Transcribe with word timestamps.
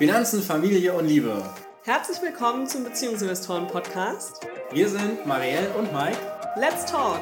Finanzen, 0.00 0.40
Familie 0.40 0.94
und 0.94 1.06
Liebe. 1.06 1.44
Herzlich 1.84 2.22
willkommen 2.22 2.66
zum 2.66 2.84
Beziehungsinvestoren 2.84 3.66
Podcast. 3.66 4.48
Wir 4.72 4.88
sind 4.88 5.26
Marielle 5.26 5.68
und 5.74 5.92
Mike. 5.92 6.16
Let's 6.56 6.86
talk! 6.86 7.20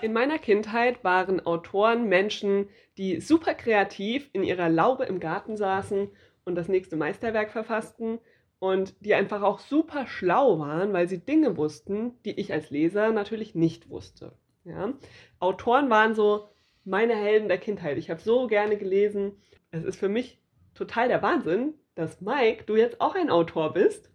In 0.00 0.12
meiner 0.12 0.38
Kindheit 0.38 1.02
waren 1.02 1.44
Autoren 1.44 2.08
Menschen, 2.08 2.68
die 2.96 3.20
super 3.20 3.54
kreativ 3.54 4.30
in 4.32 4.44
ihrer 4.44 4.68
Laube 4.68 5.06
im 5.06 5.18
Garten 5.18 5.56
saßen 5.56 6.08
und 6.44 6.54
das 6.54 6.68
nächste 6.68 6.94
Meisterwerk 6.94 7.50
verfassten 7.50 8.20
und 8.60 8.94
die 9.04 9.14
einfach 9.14 9.42
auch 9.42 9.58
super 9.58 10.06
schlau 10.06 10.60
waren, 10.60 10.92
weil 10.92 11.08
sie 11.08 11.18
Dinge 11.18 11.56
wussten, 11.56 12.12
die 12.24 12.38
ich 12.38 12.52
als 12.52 12.70
Leser 12.70 13.10
natürlich 13.10 13.56
nicht 13.56 13.90
wusste. 13.90 14.34
Ja? 14.62 14.94
Autoren 15.40 15.90
waren 15.90 16.14
so 16.14 16.48
meine 16.84 17.14
Helden 17.14 17.48
der 17.48 17.58
Kindheit. 17.58 17.98
Ich 17.98 18.10
habe 18.10 18.20
so 18.20 18.46
gerne 18.46 18.76
gelesen. 18.76 19.32
Es 19.70 19.84
ist 19.84 19.98
für 19.98 20.08
mich 20.08 20.40
total 20.74 21.08
der 21.08 21.22
Wahnsinn, 21.22 21.74
dass 21.94 22.20
Mike, 22.20 22.64
du 22.64 22.76
jetzt 22.76 23.00
auch 23.00 23.14
ein 23.14 23.30
Autor 23.30 23.72
bist 23.72 24.10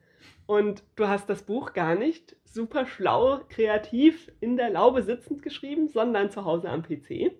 und 0.46 0.84
du 0.96 1.08
hast 1.08 1.30
das 1.30 1.44
Buch 1.44 1.74
gar 1.74 1.96
nicht 1.96 2.36
super 2.44 2.86
schlau, 2.86 3.42
kreativ 3.50 4.32
in 4.40 4.58
der 4.58 4.70
Laube 4.70 5.04
sitzend 5.04 5.42
geschrieben, 5.42 5.88
sondern 5.88 6.32
zu 6.32 6.46
Hause 6.46 6.70
am 6.70 6.84
PC. 6.84 7.32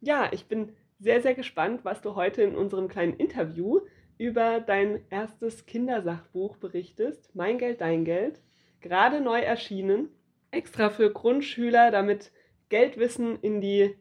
Ja, 0.00 0.30
ich 0.32 0.46
bin 0.46 0.72
sehr, 0.98 1.20
sehr 1.20 1.34
gespannt, 1.34 1.84
was 1.84 2.00
du 2.00 2.14
heute 2.14 2.42
in 2.42 2.56
unserem 2.56 2.88
kleinen 2.88 3.14
Interview 3.14 3.80
über 4.18 4.60
dein 4.60 5.04
erstes 5.10 5.66
Kindersachbuch 5.66 6.56
berichtest. 6.56 7.34
Mein 7.34 7.58
Geld, 7.58 7.80
dein 7.80 8.04
Geld. 8.04 8.40
Gerade 8.80 9.20
neu 9.20 9.40
erschienen. 9.40 10.08
Extra 10.50 10.88
für 10.88 11.12
Grundschüler, 11.12 11.90
damit 11.90 12.32
Geldwissen 12.70 13.38
in 13.40 13.60
die 13.60 13.94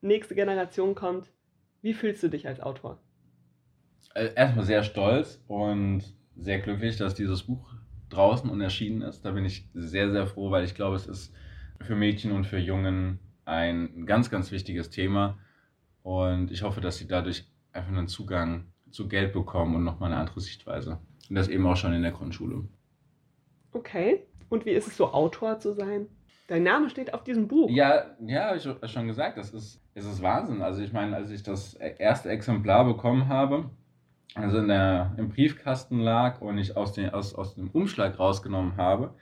nächste 0.00 0.34
Generation 0.34 0.94
kommt. 0.94 1.30
Wie 1.82 1.94
fühlst 1.94 2.22
du 2.22 2.28
dich 2.28 2.46
als 2.46 2.60
Autor? 2.60 3.00
Äh, 4.14 4.30
erstmal 4.34 4.64
sehr 4.64 4.82
stolz 4.82 5.42
und 5.46 6.02
sehr 6.36 6.58
glücklich, 6.60 6.96
dass 6.96 7.14
dieses 7.14 7.44
Buch 7.44 7.72
draußen 8.08 8.48
und 8.48 8.60
erschienen 8.60 9.02
ist. 9.02 9.24
Da 9.24 9.32
bin 9.32 9.44
ich 9.44 9.68
sehr, 9.74 10.10
sehr 10.10 10.26
froh, 10.26 10.50
weil 10.50 10.64
ich 10.64 10.74
glaube, 10.74 10.96
es 10.96 11.06
ist 11.06 11.34
für 11.80 11.94
Mädchen 11.94 12.32
und 12.32 12.46
für 12.46 12.58
Jungen 12.58 13.18
ein 13.44 14.06
ganz, 14.06 14.30
ganz 14.30 14.50
wichtiges 14.50 14.90
Thema. 14.90 15.38
Und 16.02 16.50
ich 16.50 16.62
hoffe, 16.62 16.80
dass 16.80 16.98
sie 16.98 17.06
dadurch 17.06 17.46
einfach 17.72 17.92
einen 17.92 18.08
Zugang 18.08 18.66
zu 18.90 19.08
Geld 19.08 19.32
bekommen 19.32 19.76
und 19.76 19.84
nochmal 19.84 20.10
eine 20.12 20.20
andere 20.20 20.40
Sichtweise. 20.40 20.98
Und 21.28 21.36
das 21.36 21.48
eben 21.48 21.66
auch 21.66 21.76
schon 21.76 21.92
in 21.92 22.02
der 22.02 22.12
Grundschule. 22.12 22.64
Okay. 23.72 24.26
Und 24.48 24.64
wie 24.64 24.70
ist 24.70 24.86
es 24.86 24.96
so, 24.96 25.12
Autor 25.12 25.58
zu 25.58 25.74
sein? 25.74 26.06
Dein 26.48 26.62
Name 26.62 26.88
steht 26.88 27.12
auf 27.12 27.24
diesem 27.24 27.46
Buch. 27.46 27.68
Ja, 27.70 28.06
ja, 28.26 28.46
habe 28.46 28.56
ich 28.56 28.90
schon 28.90 29.06
gesagt. 29.06 29.36
Das 29.36 29.52
ist, 29.52 29.82
das 29.94 30.06
ist 30.06 30.22
Wahnsinn. 30.22 30.62
Also 30.62 30.82
ich 30.82 30.94
meine, 30.94 31.14
als 31.14 31.30
ich 31.30 31.42
das 31.42 31.74
erste 31.74 32.30
Exemplar 32.30 32.86
bekommen 32.86 33.28
habe, 33.28 33.70
also 34.34 34.58
in 34.58 34.68
der, 34.68 35.14
im 35.18 35.28
Briefkasten 35.28 36.00
lag 36.00 36.40
und 36.40 36.56
ich 36.56 36.74
aus, 36.74 36.94
den, 36.94 37.10
aus, 37.10 37.34
aus 37.34 37.54
dem 37.54 37.68
Umschlag 37.70 38.18
rausgenommen 38.18 38.78
habe, 38.78 39.14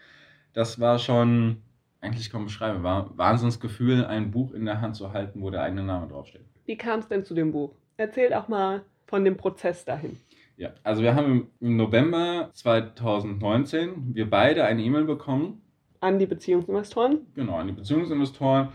das 0.53 0.79
war 0.79 1.01
schon, 1.01 1.63
eigentlich 2.01 2.31
kaum 2.31 2.45
beschreiben, 2.45 2.85
war 2.85 3.07
ein 3.07 3.19
Wahnsinnsgefühl, 3.19 4.05
ein 4.05 4.31
Buch 4.31 4.53
in 4.53 4.65
der 4.65 4.81
Hand 4.81 4.95
zu 4.95 5.13
halten, 5.13 5.43
wo 5.43 5.51
der 5.51 5.63
eigene 5.63 5.83
Name 5.83 6.07
draufsteht. 6.07 6.45
Wie 6.65 6.77
kam 6.77 7.01
es 7.01 7.09
denn 7.09 7.25
zu 7.25 7.35
dem 7.35 7.51
Buch? 7.51 7.75
Erzähl 7.97 8.35
auch 8.35 8.47
mal 8.47 8.83
von 9.07 9.25
dem 9.25 9.37
Prozess 9.37 9.85
dahin. 9.85 10.17
Ja, 10.57 10.71
also 10.85 11.03
wir 11.03 11.17
haben 11.17 11.51
im 11.61 11.77
November 11.77 12.51
2019 12.55 14.15
wir 14.15 14.31
beide 14.31 14.65
eine 14.65 14.83
E-Mail 14.83 15.05
bekommen. 15.05 15.63
An 16.01 16.19
die 16.19 16.27
Beziehungsinvestoren? 16.27 17.27
Genau, 17.35 17.57
an 17.57 17.67
die 17.67 17.73
Beziehungsinvestoren. 17.73 18.69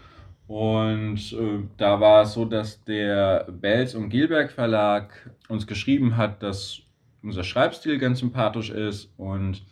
Und 0.48 1.34
äh, 1.34 1.60
da 1.78 2.00
war 2.02 2.24
es 2.24 2.34
so, 2.34 2.46
dass 2.46 2.84
der 2.84 3.48
Belz 3.50 3.96
und 3.96 4.10
Gilberg 4.10 4.52
Verlag 4.52 5.32
uns 5.48 5.66
geschrieben 5.66 6.18
hat, 6.18 6.44
dass 6.44 6.82
unser 7.24 7.44
Schreibstil 7.44 7.98
ganz 8.00 8.20
sympathisch 8.20 8.70
ist 8.70 9.14
und 9.18 9.64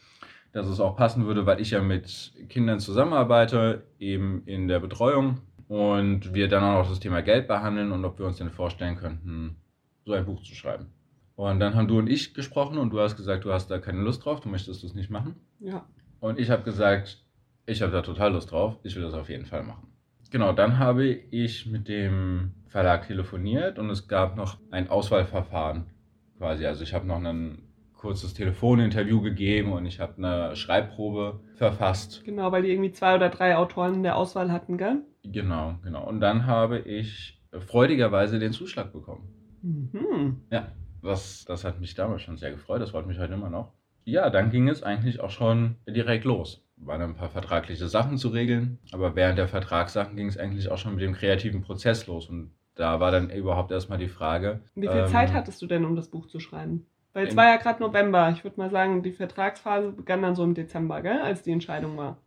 dass 0.51 0.67
es 0.67 0.79
auch 0.79 0.95
passen 0.95 1.25
würde, 1.25 1.45
weil 1.45 1.59
ich 1.59 1.71
ja 1.71 1.81
mit 1.81 2.33
Kindern 2.49 2.79
zusammenarbeite, 2.79 3.83
eben 3.99 4.43
in 4.45 4.67
der 4.67 4.79
Betreuung 4.79 5.39
und 5.67 6.33
wir 6.33 6.47
dann 6.47 6.63
auch 6.63 6.81
noch 6.81 6.89
das 6.89 6.99
Thema 6.99 7.21
Geld 7.21 7.47
behandeln 7.47 7.91
und 7.91 8.03
ob 8.05 8.17
wir 8.17 8.25
uns 8.25 8.37
denn 8.37 8.49
vorstellen 8.49 8.95
könnten, 8.95 9.57
so 10.05 10.13
ein 10.13 10.25
Buch 10.25 10.41
zu 10.43 10.55
schreiben. 10.55 10.87
Und 11.35 11.59
dann 11.59 11.75
haben 11.75 11.87
du 11.87 11.99
und 11.99 12.09
ich 12.09 12.33
gesprochen 12.33 12.77
und 12.77 12.89
du 12.89 12.99
hast 12.99 13.15
gesagt, 13.15 13.45
du 13.45 13.53
hast 13.53 13.69
da 13.69 13.79
keine 13.79 14.01
Lust 14.01 14.25
drauf, 14.25 14.39
du 14.41 14.49
möchtest 14.49 14.83
das 14.83 14.93
nicht 14.93 15.09
machen. 15.09 15.35
Ja. 15.59 15.85
Und 16.19 16.39
ich 16.39 16.49
habe 16.49 16.63
gesagt, 16.63 17.23
ich 17.65 17.81
habe 17.81 17.91
da 17.91 18.01
total 18.01 18.33
Lust 18.33 18.51
drauf, 18.51 18.77
ich 18.83 18.95
will 18.95 19.03
das 19.03 19.13
auf 19.13 19.29
jeden 19.29 19.45
Fall 19.45 19.63
machen. 19.63 19.93
Genau, 20.31 20.53
dann 20.53 20.77
habe 20.77 21.05
ich 21.05 21.65
mit 21.65 21.87
dem 21.87 22.51
Verlag 22.67 23.07
telefoniert 23.07 23.79
und 23.79 23.89
es 23.89 24.07
gab 24.07 24.35
noch 24.35 24.57
ein 24.69 24.89
Auswahlverfahren 24.89 25.87
quasi. 26.37 26.65
Also 26.65 26.83
ich 26.83 26.93
habe 26.93 27.07
noch 27.07 27.17
ein 27.17 27.63
kurzes 27.99 28.33
Telefoninterview 28.33 29.21
gegeben 29.21 29.73
und 29.73 29.85
ich 29.85 29.99
habe 29.99 30.13
eine 30.17 30.55
Schreibprobe 30.55 31.41
verfasst. 31.55 32.23
Genau, 32.23 32.51
weil 32.51 32.61
die 32.61 32.69
irgendwie 32.69 32.91
zwei 32.91 33.15
oder 33.15 33.29
drei 33.29 33.57
Autoren 33.57 33.95
in 33.95 34.03
der 34.03 34.15
Auswahl 34.15 34.51
hatten, 34.51 34.77
gell? 34.77 35.01
Genau, 35.23 35.75
genau. 35.83 36.07
Und 36.07 36.21
dann 36.21 36.45
habe 36.45 36.79
ich 36.79 37.41
freudigerweise 37.51 38.39
den 38.39 38.53
Zuschlag 38.53 38.93
bekommen. 38.93 39.27
Mhm. 39.61 40.43
Ja, 40.51 40.71
das, 41.01 41.43
das 41.45 41.63
hat 41.63 41.79
mich 41.81 41.95
damals 41.95 42.21
schon 42.21 42.37
sehr 42.37 42.51
gefreut. 42.51 42.81
Das 42.81 42.91
freut 42.91 43.07
mich 43.07 43.19
heute 43.19 43.33
immer 43.33 43.49
noch. 43.49 43.73
Ja, 44.05 44.29
dann 44.29 44.49
ging 44.49 44.69
es 44.69 44.81
eigentlich 44.81 45.19
auch 45.19 45.29
schon 45.29 45.75
direkt 45.87 46.23
los. 46.23 46.65
Waren 46.81 47.01
ein 47.01 47.15
paar 47.15 47.29
vertragliche 47.29 47.89
Sachen 47.89 48.17
zu 48.17 48.29
regeln, 48.29 48.79
aber 48.91 49.15
während 49.15 49.37
der 49.37 49.47
Vertragssachen 49.47 50.15
ging 50.15 50.27
es 50.27 50.37
eigentlich 50.37 50.71
auch 50.71 50.77
schon 50.77 50.95
mit 50.95 51.03
dem 51.03 51.13
kreativen 51.13 51.61
Prozess 51.61 52.07
los. 52.07 52.29
Und 52.29 52.51
da 52.75 52.99
war 52.99 53.11
dann 53.11 53.29
überhaupt 53.29 53.71
erstmal 53.71 53.97
die 53.97 54.07
Frage. 54.07 54.61
Wie 54.75 54.87
viel 54.87 54.97
ähm, 54.97 55.07
Zeit 55.07 55.33
hattest 55.33 55.61
du 55.61 55.67
denn, 55.67 55.83
um 55.83 55.95
das 55.95 56.09
Buch 56.09 56.27
zu 56.27 56.39
schreiben? 56.39 56.85
Weil 57.13 57.27
es 57.27 57.35
war 57.35 57.45
ja 57.45 57.57
gerade 57.57 57.81
November. 57.81 58.29
Ich 58.29 58.43
würde 58.43 58.57
mal 58.57 58.69
sagen, 58.69 59.03
die 59.03 59.11
Vertragsphase 59.11 59.91
begann 59.91 60.21
dann 60.21 60.35
so 60.35 60.43
im 60.43 60.53
Dezember, 60.53 61.01
gell? 61.01 61.19
als 61.19 61.41
die 61.41 61.51
Entscheidung 61.51 61.97
war. 61.97 62.21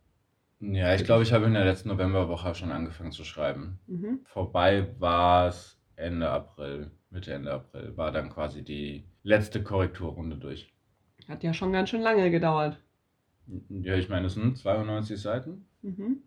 Ja, 0.61 0.95
ich 0.95 1.05
glaube, 1.05 1.23
ich 1.23 1.33
habe 1.33 1.47
in 1.47 1.55
der 1.55 1.65
letzten 1.65 1.89
Novemberwoche 1.89 2.55
schon 2.55 2.71
angefangen 2.71 3.13
zu 3.13 3.25
schreiben. 3.25 3.81
Mhm. 3.87 4.21
Vorbei 4.25 4.89
war 4.99 5.49
es 5.49 5.81
Ende 5.97 6.29
April. 6.31 6.91
Mitte, 7.11 7.33
Ende 7.33 7.53
April 7.53 7.97
war 7.97 8.13
dann 8.13 8.31
quasi 8.31 8.63
die 8.63 9.05
letzte 9.23 9.63
Korrekturrunde 9.63 10.37
durch. 10.37 10.73
Hat 11.29 11.43
ja 11.43 11.55
schon 11.55 11.73
ganz 11.73 11.91
schön 11.91 12.01
lange 12.01 12.31
gedauert. 12.31 12.82
Ja, 13.69 13.95
ich 13.97 14.09
meine, 14.09 14.27
es 14.27 14.35
sind 14.35 14.57
92 14.57 15.21
Seiten. 15.21 15.67
Mhm. 15.83 16.23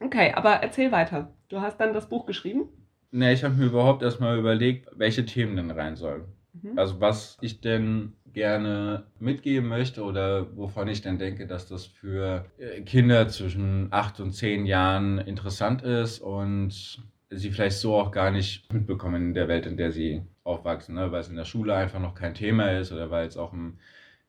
Okay, 0.00 0.32
aber 0.34 0.54
erzähl 0.54 0.92
weiter. 0.92 1.34
Du 1.48 1.60
hast 1.60 1.78
dann 1.78 1.92
das 1.92 2.08
Buch 2.08 2.26
geschrieben? 2.26 2.68
Ne, 3.10 3.32
ich 3.32 3.44
habe 3.44 3.54
mir 3.54 3.66
überhaupt 3.66 4.02
erstmal 4.02 4.38
überlegt, 4.38 4.88
welche 4.96 5.26
Themen 5.26 5.56
denn 5.56 5.70
rein 5.70 5.96
sollen. 5.96 6.24
Mhm. 6.62 6.78
Also 6.78 7.00
was 7.00 7.36
ich 7.40 7.60
denn 7.60 8.14
gerne 8.32 9.04
mitgeben 9.18 9.68
möchte 9.68 10.04
oder 10.04 10.56
wovon 10.56 10.88
ich 10.88 11.02
denn 11.02 11.18
denke, 11.18 11.46
dass 11.46 11.66
das 11.66 11.86
für 11.86 12.46
äh, 12.58 12.82
Kinder 12.82 13.28
zwischen 13.28 13.88
8 13.90 14.20
und 14.20 14.32
10 14.32 14.66
Jahren 14.66 15.18
interessant 15.18 15.82
ist 15.82 16.20
und 16.20 17.02
sie 17.30 17.50
vielleicht 17.50 17.78
so 17.78 17.96
auch 17.96 18.12
gar 18.12 18.30
nicht 18.30 18.72
mitbekommen 18.72 19.28
in 19.28 19.34
der 19.34 19.48
Welt, 19.48 19.66
in 19.66 19.76
der 19.76 19.90
sie 19.92 20.22
aufwachsen, 20.44 20.94
ne? 20.94 21.10
weil 21.12 21.20
es 21.20 21.28
in 21.28 21.36
der 21.36 21.44
Schule 21.44 21.74
einfach 21.74 22.00
noch 22.00 22.14
kein 22.14 22.34
Thema 22.34 22.70
ist 22.78 22.92
oder 22.92 23.10
weil 23.10 23.26
es 23.26 23.36
auch 23.36 23.52
im 23.52 23.78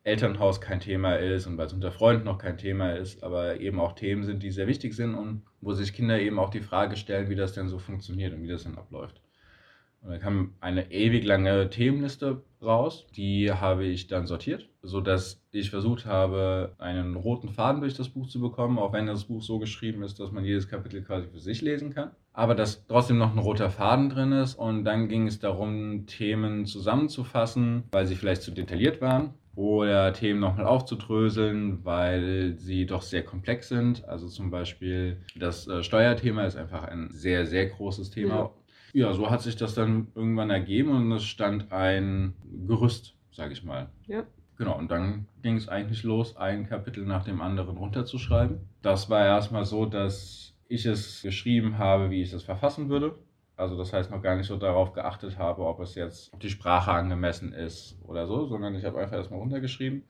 Elternhaus 0.04 0.62
kein 0.62 0.80
Thema 0.80 1.16
ist 1.16 1.46
und 1.46 1.58
weil 1.58 1.68
es 1.68 1.74
unter 1.74 1.92
Freunden 1.92 2.26
noch 2.26 2.40
kein 2.40 2.58
Thema 2.58 2.94
ist, 2.94 3.24
aber 3.24 3.60
eben 3.60 3.80
auch 3.80 3.94
Themen 3.94 4.24
sind, 4.24 4.42
die 4.42 4.52
sehr 4.52 4.68
wichtig 4.68 4.96
sind 4.96 5.14
und 5.14 5.44
wo 5.62 5.74
sich 5.74 5.94
Kinder 5.94 6.20
eben 6.20 6.40
auch 6.40 6.50
die 6.50 6.62
Frage 6.62 6.98
stellen, 6.98 7.30
wie 7.30 7.36
das 7.36 7.54
denn 7.54 7.70
so 7.70 7.78
funktioniert 7.78 8.34
und 8.34 8.42
wie 8.42 8.48
das 8.48 8.64
denn 8.64 8.78
abläuft. 8.78 9.22
Und 10.02 10.10
da 10.12 10.18
kam 10.18 10.54
eine 10.60 10.92
ewig 10.92 11.24
lange 11.26 11.70
Themenliste 11.70 12.42
raus. 12.62 13.06
Die 13.16 13.52
habe 13.52 13.86
ich 13.86 14.08
dann 14.08 14.26
sortiert, 14.26 14.68
sodass 14.82 15.42
ich 15.52 15.70
versucht 15.70 16.06
habe, 16.06 16.74
einen 16.80 17.16
roten 17.16 17.50
Faden 17.50 17.82
durch 17.82 17.94
das 17.94 18.10
Buch 18.10 18.28
zu 18.28 18.40
bekommen, 18.40 18.80
auch 18.80 18.94
wenn 18.94 19.06
das 19.06 19.26
Buch 19.26 19.44
so 19.44 19.60
geschrieben 19.60 20.02
ist, 20.02 20.20
dass 20.20 20.32
man 20.32 20.44
jedes 20.44 20.68
Kapitel 20.68 21.04
quasi 21.04 21.28
für 21.28 21.40
sich 21.40 21.62
lesen 21.62 21.94
kann. 21.94 22.12
Aber 22.34 22.56
dass 22.56 22.86
trotzdem 22.88 23.18
noch 23.18 23.34
ein 23.34 23.40
roter 23.40 23.70
Faden 23.70 24.10
drin 24.10 24.32
ist. 24.32 24.56
Und 24.56 24.86
dann 24.86 25.08
ging 25.08 25.28
es 25.28 25.40
darum, 25.40 26.08
Themen 26.08 26.66
zusammenzufassen, 26.66 27.84
weil 27.92 28.08
sie 28.08 28.16
vielleicht 28.16 28.42
zu 28.42 28.52
detailliert 28.52 29.02
waren 29.02 29.36
oder 29.54 30.14
Themen 30.14 30.40
nochmal 30.40 30.66
aufzudröseln, 30.66 31.84
weil 31.84 32.56
sie 32.58 32.86
doch 32.86 33.02
sehr 33.02 33.24
komplex 33.24 33.68
sind. 33.68 34.08
Also 34.08 34.28
zum 34.30 34.50
Beispiel 34.50 35.18
das 35.36 35.68
äh, 35.68 35.84
Steuerthema 35.84 36.46
ist 36.46 36.56
einfach 36.56 36.86
ein 36.86 37.10
sehr, 37.12 37.46
sehr 37.46 37.68
großes 37.68 38.10
Thema. 38.10 38.36
Ja 38.36 38.52
ja, 38.94 39.14
so 39.14 39.30
hat 39.30 39.42
sich 39.42 39.56
das 39.56 39.74
dann 39.74 40.08
irgendwann 40.16 40.50
ergeben 40.50 40.92
und 40.92 41.12
es 41.12 41.24
stand 41.24 41.72
ein 41.72 42.34
Gerüst, 42.68 43.16
sage 43.32 43.54
ich 43.54 43.64
mal. 43.64 43.90
Ja. 44.08 44.24
Genau, 44.58 44.78
und 44.78 44.92
dann 44.92 45.26
ging 45.42 45.56
es 45.56 45.68
eigentlich 45.68 46.04
los, 46.04 46.38
ein 46.38 46.68
Kapitel 46.68 47.06
nach 47.06 47.24
dem 47.24 47.42
anderen 47.42 47.78
runterzuschreiben. 47.78 48.60
Das 48.82 49.10
war 49.10 49.26
erstmal 49.26 49.66
so, 49.66 49.86
dass 49.86 50.54
ich 50.68 50.86
es 50.86 51.24
geschrieben 51.24 51.78
habe, 51.78 52.12
wie 52.12 52.22
ich 52.22 52.32
es 52.32 52.44
verfassen 52.44 52.90
würde. 52.90 53.16
Also 53.58 53.78
das 53.78 53.94
heißt 53.94 54.12
noch 54.12 54.22
gar 54.22 54.36
nicht 54.36 54.48
so 54.48 54.58
darauf 54.58 54.94
geachtet 54.94 55.38
habe, 55.38 55.66
ob 55.66 55.80
es 55.82 55.96
jetzt, 55.96 56.34
ob 56.34 56.40
die 56.40 56.50
Sprache 56.50 56.92
angemessen 56.92 57.54
ist 57.54 57.98
oder 58.08 58.26
so, 58.28 58.46
sondern 58.46 58.76
ich 58.76 58.86
habe 58.86 59.00
einfach 59.00 59.18
erstmal 59.18 59.40
runtergeschrieben. 59.40 60.04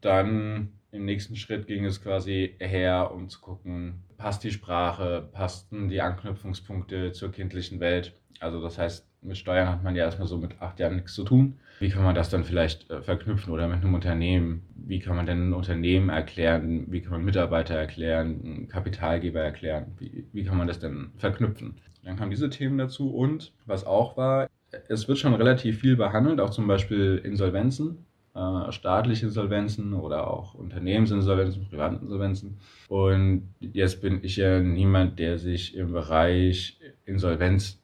Dann 0.00 0.72
im 0.92 1.04
nächsten 1.04 1.36
Schritt 1.36 1.66
ging 1.66 1.84
es 1.84 2.02
quasi 2.02 2.54
her, 2.58 3.10
um 3.14 3.28
zu 3.28 3.40
gucken, 3.40 4.02
passt 4.18 4.44
die 4.44 4.50
Sprache, 4.50 5.28
passten 5.32 5.88
die 5.88 6.00
Anknüpfungspunkte 6.00 7.12
zur 7.12 7.32
kindlichen 7.32 7.80
Welt. 7.80 8.14
Also 8.40 8.60
das 8.60 8.78
heißt, 8.78 9.06
mit 9.22 9.36
Steuern 9.36 9.68
hat 9.68 9.82
man 9.84 9.94
ja 9.94 10.04
erstmal 10.04 10.28
so 10.28 10.36
mit 10.36 10.60
acht 10.60 10.80
Jahren 10.80 10.96
nichts 10.96 11.14
zu 11.14 11.24
tun. 11.24 11.58
Wie 11.78 11.88
kann 11.88 12.02
man 12.02 12.14
das 12.14 12.30
dann 12.30 12.44
vielleicht 12.44 12.90
äh, 12.90 13.02
verknüpfen 13.02 13.52
oder 13.52 13.68
mit 13.68 13.82
einem 13.82 13.94
Unternehmen? 13.94 14.62
Wie 14.74 14.98
kann 14.98 15.16
man 15.16 15.26
denn 15.26 15.48
ein 15.48 15.52
Unternehmen 15.52 16.08
erklären? 16.08 16.86
Wie 16.88 17.00
kann 17.00 17.12
man 17.12 17.24
Mitarbeiter 17.24 17.74
erklären, 17.74 18.68
Kapitalgeber 18.68 19.40
erklären? 19.40 19.92
Wie, 19.98 20.26
wie 20.32 20.44
kann 20.44 20.58
man 20.58 20.66
das 20.66 20.80
denn 20.80 21.10
verknüpfen? 21.18 21.76
Dann 22.04 22.16
kamen 22.16 22.30
diese 22.30 22.50
Themen 22.50 22.78
dazu 22.78 23.14
und 23.14 23.52
was 23.66 23.86
auch 23.86 24.16
war, 24.16 24.48
es 24.88 25.06
wird 25.06 25.18
schon 25.18 25.34
relativ 25.34 25.80
viel 25.80 25.96
behandelt, 25.96 26.40
auch 26.40 26.50
zum 26.50 26.66
Beispiel 26.66 27.20
Insolvenzen, 27.22 28.06
äh, 28.34 28.72
staatliche 28.72 29.26
Insolvenzen 29.26 29.92
oder 29.92 30.28
auch 30.28 30.54
Unternehmensinsolvenzen, 30.54 31.68
Privatinsolvenzen. 31.68 32.58
Und 32.88 33.54
jetzt 33.60 34.00
bin 34.00 34.20
ich 34.22 34.36
ja 34.36 34.60
niemand, 34.60 35.18
der 35.18 35.38
sich 35.38 35.76
im 35.76 35.92
Bereich 35.92 36.80
Insolvenz, 37.04 37.81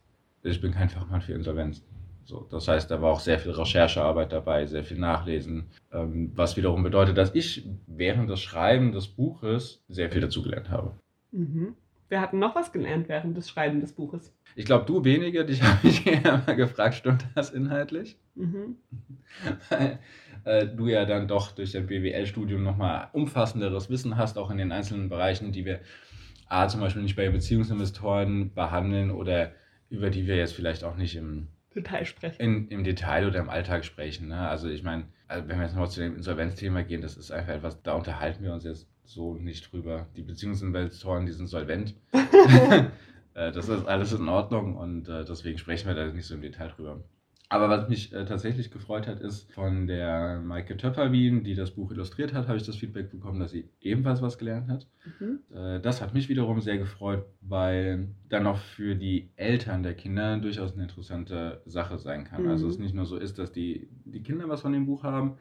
ich 0.50 0.60
bin 0.60 0.72
kein 0.72 0.88
Fachmann 0.88 1.20
für 1.20 1.32
Insolvenzen. 1.32 1.84
So, 2.24 2.46
das 2.50 2.68
heißt, 2.68 2.90
da 2.90 3.00
war 3.00 3.12
auch 3.12 3.20
sehr 3.20 3.38
viel 3.38 3.52
Recherchearbeit 3.52 4.32
dabei, 4.32 4.66
sehr 4.66 4.84
viel 4.84 4.98
Nachlesen, 4.98 5.68
ähm, 5.92 6.30
was 6.34 6.58
wiederum 6.58 6.82
bedeutet, 6.82 7.16
dass 7.16 7.34
ich 7.34 7.66
während 7.86 8.28
des 8.28 8.42
Schreibens 8.42 8.94
des 8.94 9.08
Buches 9.08 9.82
sehr 9.88 10.10
viel 10.10 10.20
dazugelernt 10.20 10.68
habe. 10.68 10.92
Mhm. 11.32 11.74
Wir 12.10 12.20
hatten 12.20 12.38
noch 12.38 12.54
was 12.54 12.72
gelernt 12.72 13.08
während 13.08 13.36
des 13.36 13.48
Schreibens 13.48 13.82
des 13.82 13.92
Buches. 13.92 14.34
Ich 14.56 14.64
glaube, 14.64 14.84
du 14.84 15.04
weniger, 15.04 15.44
dich 15.44 15.62
habe 15.64 15.88
ich 15.88 16.06
eher 16.06 16.42
mal 16.46 16.54
gefragt, 16.54 16.96
stimmt 16.96 17.26
das 17.34 17.50
inhaltlich? 17.50 18.18
Mhm. 18.34 18.76
Weil 19.70 19.98
äh, 20.44 20.66
du 20.66 20.86
ja 20.86 21.04
dann 21.04 21.28
doch 21.28 21.52
durch 21.52 21.72
dein 21.72 21.86
BWL-Studium 21.86 22.62
nochmal 22.62 23.08
umfassenderes 23.12 23.88
Wissen 23.88 24.16
hast, 24.16 24.38
auch 24.38 24.50
in 24.50 24.58
den 24.58 24.72
einzelnen 24.72 25.08
Bereichen, 25.08 25.52
die 25.52 25.64
wir 25.64 25.80
A, 26.48 26.68
zum 26.68 26.80
Beispiel 26.80 27.02
nicht 27.02 27.16
bei 27.16 27.28
Beziehungsinvestoren 27.28 28.54
behandeln 28.54 29.10
oder 29.10 29.52
über 29.90 30.10
die 30.10 30.26
wir 30.26 30.36
jetzt 30.36 30.54
vielleicht 30.54 30.84
auch 30.84 30.96
nicht 30.96 31.16
im 31.16 31.48
Detail 31.74 32.04
sprechen. 32.04 32.40
in, 32.40 32.68
im 32.68 32.84
Detail 32.84 33.26
oder 33.26 33.38
im 33.38 33.48
Alltag 33.48 33.84
sprechen. 33.84 34.28
Ne? 34.28 34.48
Also 34.48 34.68
ich 34.68 34.82
meine, 34.82 35.04
also 35.26 35.48
wenn 35.48 35.58
wir 35.58 35.66
jetzt 35.66 35.76
noch 35.76 35.88
zu 35.88 36.00
dem 36.00 36.16
Insolvenzthema 36.16 36.82
gehen, 36.82 37.02
das 37.02 37.16
ist 37.16 37.30
einfach 37.30 37.54
etwas, 37.54 37.82
da 37.82 37.92
unterhalten 37.94 38.42
wir 38.42 38.52
uns 38.52 38.64
jetzt 38.64 38.88
so 39.04 39.34
nicht 39.34 39.72
drüber. 39.72 40.06
Die 40.16 40.22
Beziehungsinvestoren, 40.22 41.26
die 41.26 41.32
sind 41.32 41.46
solvent. 41.46 41.94
Äh, 43.38 43.52
das 43.52 43.68
ist 43.68 43.86
alles 43.86 44.12
in 44.12 44.28
Ordnung 44.28 44.76
und 44.76 45.08
äh, 45.08 45.24
deswegen 45.24 45.58
sprechen 45.58 45.86
wir 45.86 45.94
da 45.94 46.06
nicht 46.06 46.26
so 46.26 46.34
im 46.34 46.42
Detail 46.42 46.68
drüber. 46.68 47.04
Aber 47.50 47.70
was 47.70 47.88
mich 47.88 48.12
äh, 48.12 48.26
tatsächlich 48.26 48.70
gefreut 48.70 49.06
hat, 49.06 49.20
ist 49.20 49.50
von 49.52 49.86
der 49.86 50.40
Maike 50.40 50.76
Töpperwien, 50.76 51.44
die 51.44 51.54
das 51.54 51.70
Buch 51.70 51.90
illustriert 51.90 52.34
hat, 52.34 52.46
habe 52.46 52.58
ich 52.58 52.64
das 52.64 52.76
Feedback 52.76 53.10
bekommen, 53.10 53.40
dass 53.40 53.52
sie 53.52 53.70
ebenfalls 53.80 54.20
was 54.20 54.36
gelernt 54.36 54.68
hat. 54.68 54.86
Mhm. 55.18 55.38
Äh, 55.56 55.80
Das 55.80 56.02
hat 56.02 56.12
mich 56.12 56.28
wiederum 56.28 56.60
sehr 56.60 56.76
gefreut, 56.76 57.24
weil 57.40 58.08
dann 58.28 58.46
auch 58.46 58.58
für 58.58 58.94
die 58.94 59.30
Eltern 59.36 59.82
der 59.82 59.94
Kinder 59.94 60.36
durchaus 60.36 60.74
eine 60.74 60.82
interessante 60.82 61.62
Sache 61.64 61.96
sein 61.96 62.24
kann. 62.24 62.42
Mhm. 62.42 62.50
Also 62.50 62.68
es 62.68 62.78
nicht 62.78 62.94
nur 62.94 63.06
so 63.06 63.16
ist, 63.16 63.38
dass 63.38 63.50
die, 63.50 63.88
die 64.04 64.22
Kinder 64.22 64.46
was 64.50 64.60
von 64.60 64.72
dem 64.74 64.84
Buch 64.84 65.02
haben, 65.02 65.38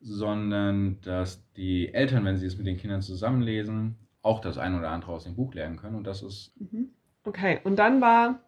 sondern 0.00 1.00
dass 1.02 1.44
die 1.56 1.92
Eltern, 1.92 2.24
wenn 2.24 2.38
sie 2.38 2.46
es 2.46 2.56
mit 2.56 2.66
den 2.66 2.78
Kindern 2.78 3.02
zusammenlesen, 3.02 3.96
auch 4.22 4.40
das 4.40 4.56
ein 4.56 4.76
oder 4.78 4.90
andere 4.90 5.12
aus 5.12 5.24
dem 5.24 5.34
Buch 5.34 5.52
lernen 5.52 5.76
können. 5.76 5.96
Und 5.96 6.04
das 6.06 6.22
ist, 6.22 6.52
Mhm. 6.58 6.90
Okay, 7.24 7.60
und 7.62 7.76
dann 7.76 8.00
war 8.00 8.40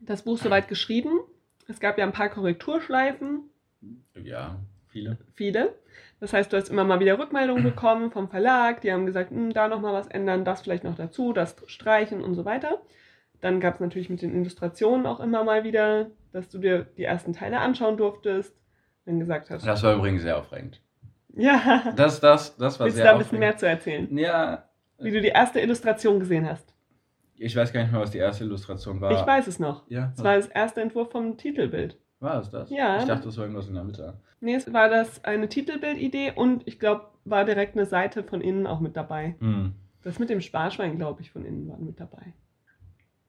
das 0.00 0.24
Buch 0.24 0.38
soweit 0.38 0.66
geschrieben. 0.66 1.20
Es 1.68 1.80
gab 1.80 1.98
ja 1.98 2.04
ein 2.04 2.12
paar 2.12 2.28
Korrekturschleifen, 2.28 3.50
ja, 4.22 4.56
viele. 4.88 5.16
viele. 5.34 5.74
Das 6.20 6.32
heißt, 6.32 6.52
du 6.52 6.56
hast 6.56 6.68
immer 6.68 6.84
mal 6.84 7.00
wieder 7.00 7.18
Rückmeldungen 7.18 7.62
bekommen 7.74 8.10
vom 8.10 8.28
Verlag. 8.28 8.80
Die 8.80 8.92
haben 8.92 9.06
gesagt, 9.06 9.30
"Hm, 9.30 9.52
da 9.52 9.68
nochmal 9.68 9.92
was 9.94 10.06
ändern, 10.08 10.44
das 10.44 10.62
vielleicht 10.62 10.84
noch 10.84 10.94
dazu, 10.96 11.32
das 11.32 11.56
streichen 11.66 12.22
und 12.22 12.34
so 12.34 12.44
weiter. 12.44 12.80
Dann 13.40 13.58
gab 13.60 13.74
es 13.74 13.80
natürlich 13.80 14.08
mit 14.08 14.22
den 14.22 14.34
Illustrationen 14.34 15.06
auch 15.06 15.18
immer 15.20 15.42
mal 15.44 15.64
wieder, 15.64 16.10
dass 16.32 16.48
du 16.48 16.58
dir 16.58 16.86
die 16.96 17.04
ersten 17.04 17.32
Teile 17.32 17.58
anschauen 17.58 17.96
durftest. 17.96 18.54
Dann 19.04 19.18
gesagt 19.18 19.50
hast, 19.50 19.66
Das 19.66 19.82
war 19.82 19.94
übrigens 19.94 20.22
sehr 20.22 20.38
aufregend. 20.38 20.80
ja, 21.34 21.92
Das, 21.96 22.20
das, 22.20 22.56
das 22.56 22.78
war 22.78 22.86
willst 22.86 22.98
du 22.98 23.02
sehr 23.02 23.10
da 23.10 23.12
ein 23.12 23.18
bisschen 23.18 23.40
mehr 23.40 23.56
zu 23.56 23.66
erzählen? 23.66 24.16
Ja, 24.16 24.68
Wie 24.98 25.10
du 25.10 25.20
die 25.20 25.28
erste 25.28 25.60
Illustration 25.60 26.20
gesehen 26.20 26.48
hast. 26.48 26.71
Ich 27.42 27.56
weiß 27.56 27.72
gar 27.72 27.82
nicht 27.82 27.92
mehr, 27.92 28.00
was 28.00 28.10
die 28.10 28.18
erste 28.18 28.44
Illustration 28.44 29.00
war. 29.00 29.12
Ich 29.12 29.26
weiß 29.26 29.46
es 29.46 29.58
noch. 29.58 29.84
Ja, 29.88 30.12
Es 30.16 30.22
war 30.22 30.36
das 30.36 30.46
erste 30.46 30.80
Entwurf 30.80 31.10
vom 31.10 31.36
Titelbild. 31.36 31.98
war 32.20 32.40
es 32.40 32.50
das? 32.50 32.70
Ja. 32.70 32.98
Ich 33.00 33.04
dachte, 33.06 33.24
das 33.26 33.36
war 33.36 33.44
irgendwas 33.44 33.68
in 33.68 33.74
der 33.74 33.84
Mitte. 33.84 34.14
Nee, 34.40 34.54
es 34.54 34.72
war 34.72 34.88
das 34.88 35.24
eine 35.24 35.48
Titelbildidee 35.48 36.32
und 36.34 36.66
ich 36.66 36.78
glaube, 36.78 37.06
war 37.24 37.44
direkt 37.44 37.76
eine 37.76 37.86
Seite 37.86 38.22
von 38.24 38.40
innen 38.40 38.66
auch 38.66 38.80
mit 38.80 38.96
dabei. 38.96 39.36
Hm. 39.40 39.72
Das 40.02 40.18
mit 40.18 40.30
dem 40.30 40.40
Sparschwein, 40.40 40.96
glaube 40.98 41.22
ich, 41.22 41.30
von 41.30 41.44
innen 41.44 41.68
war 41.68 41.78
mit 41.78 42.00
dabei. 42.00 42.32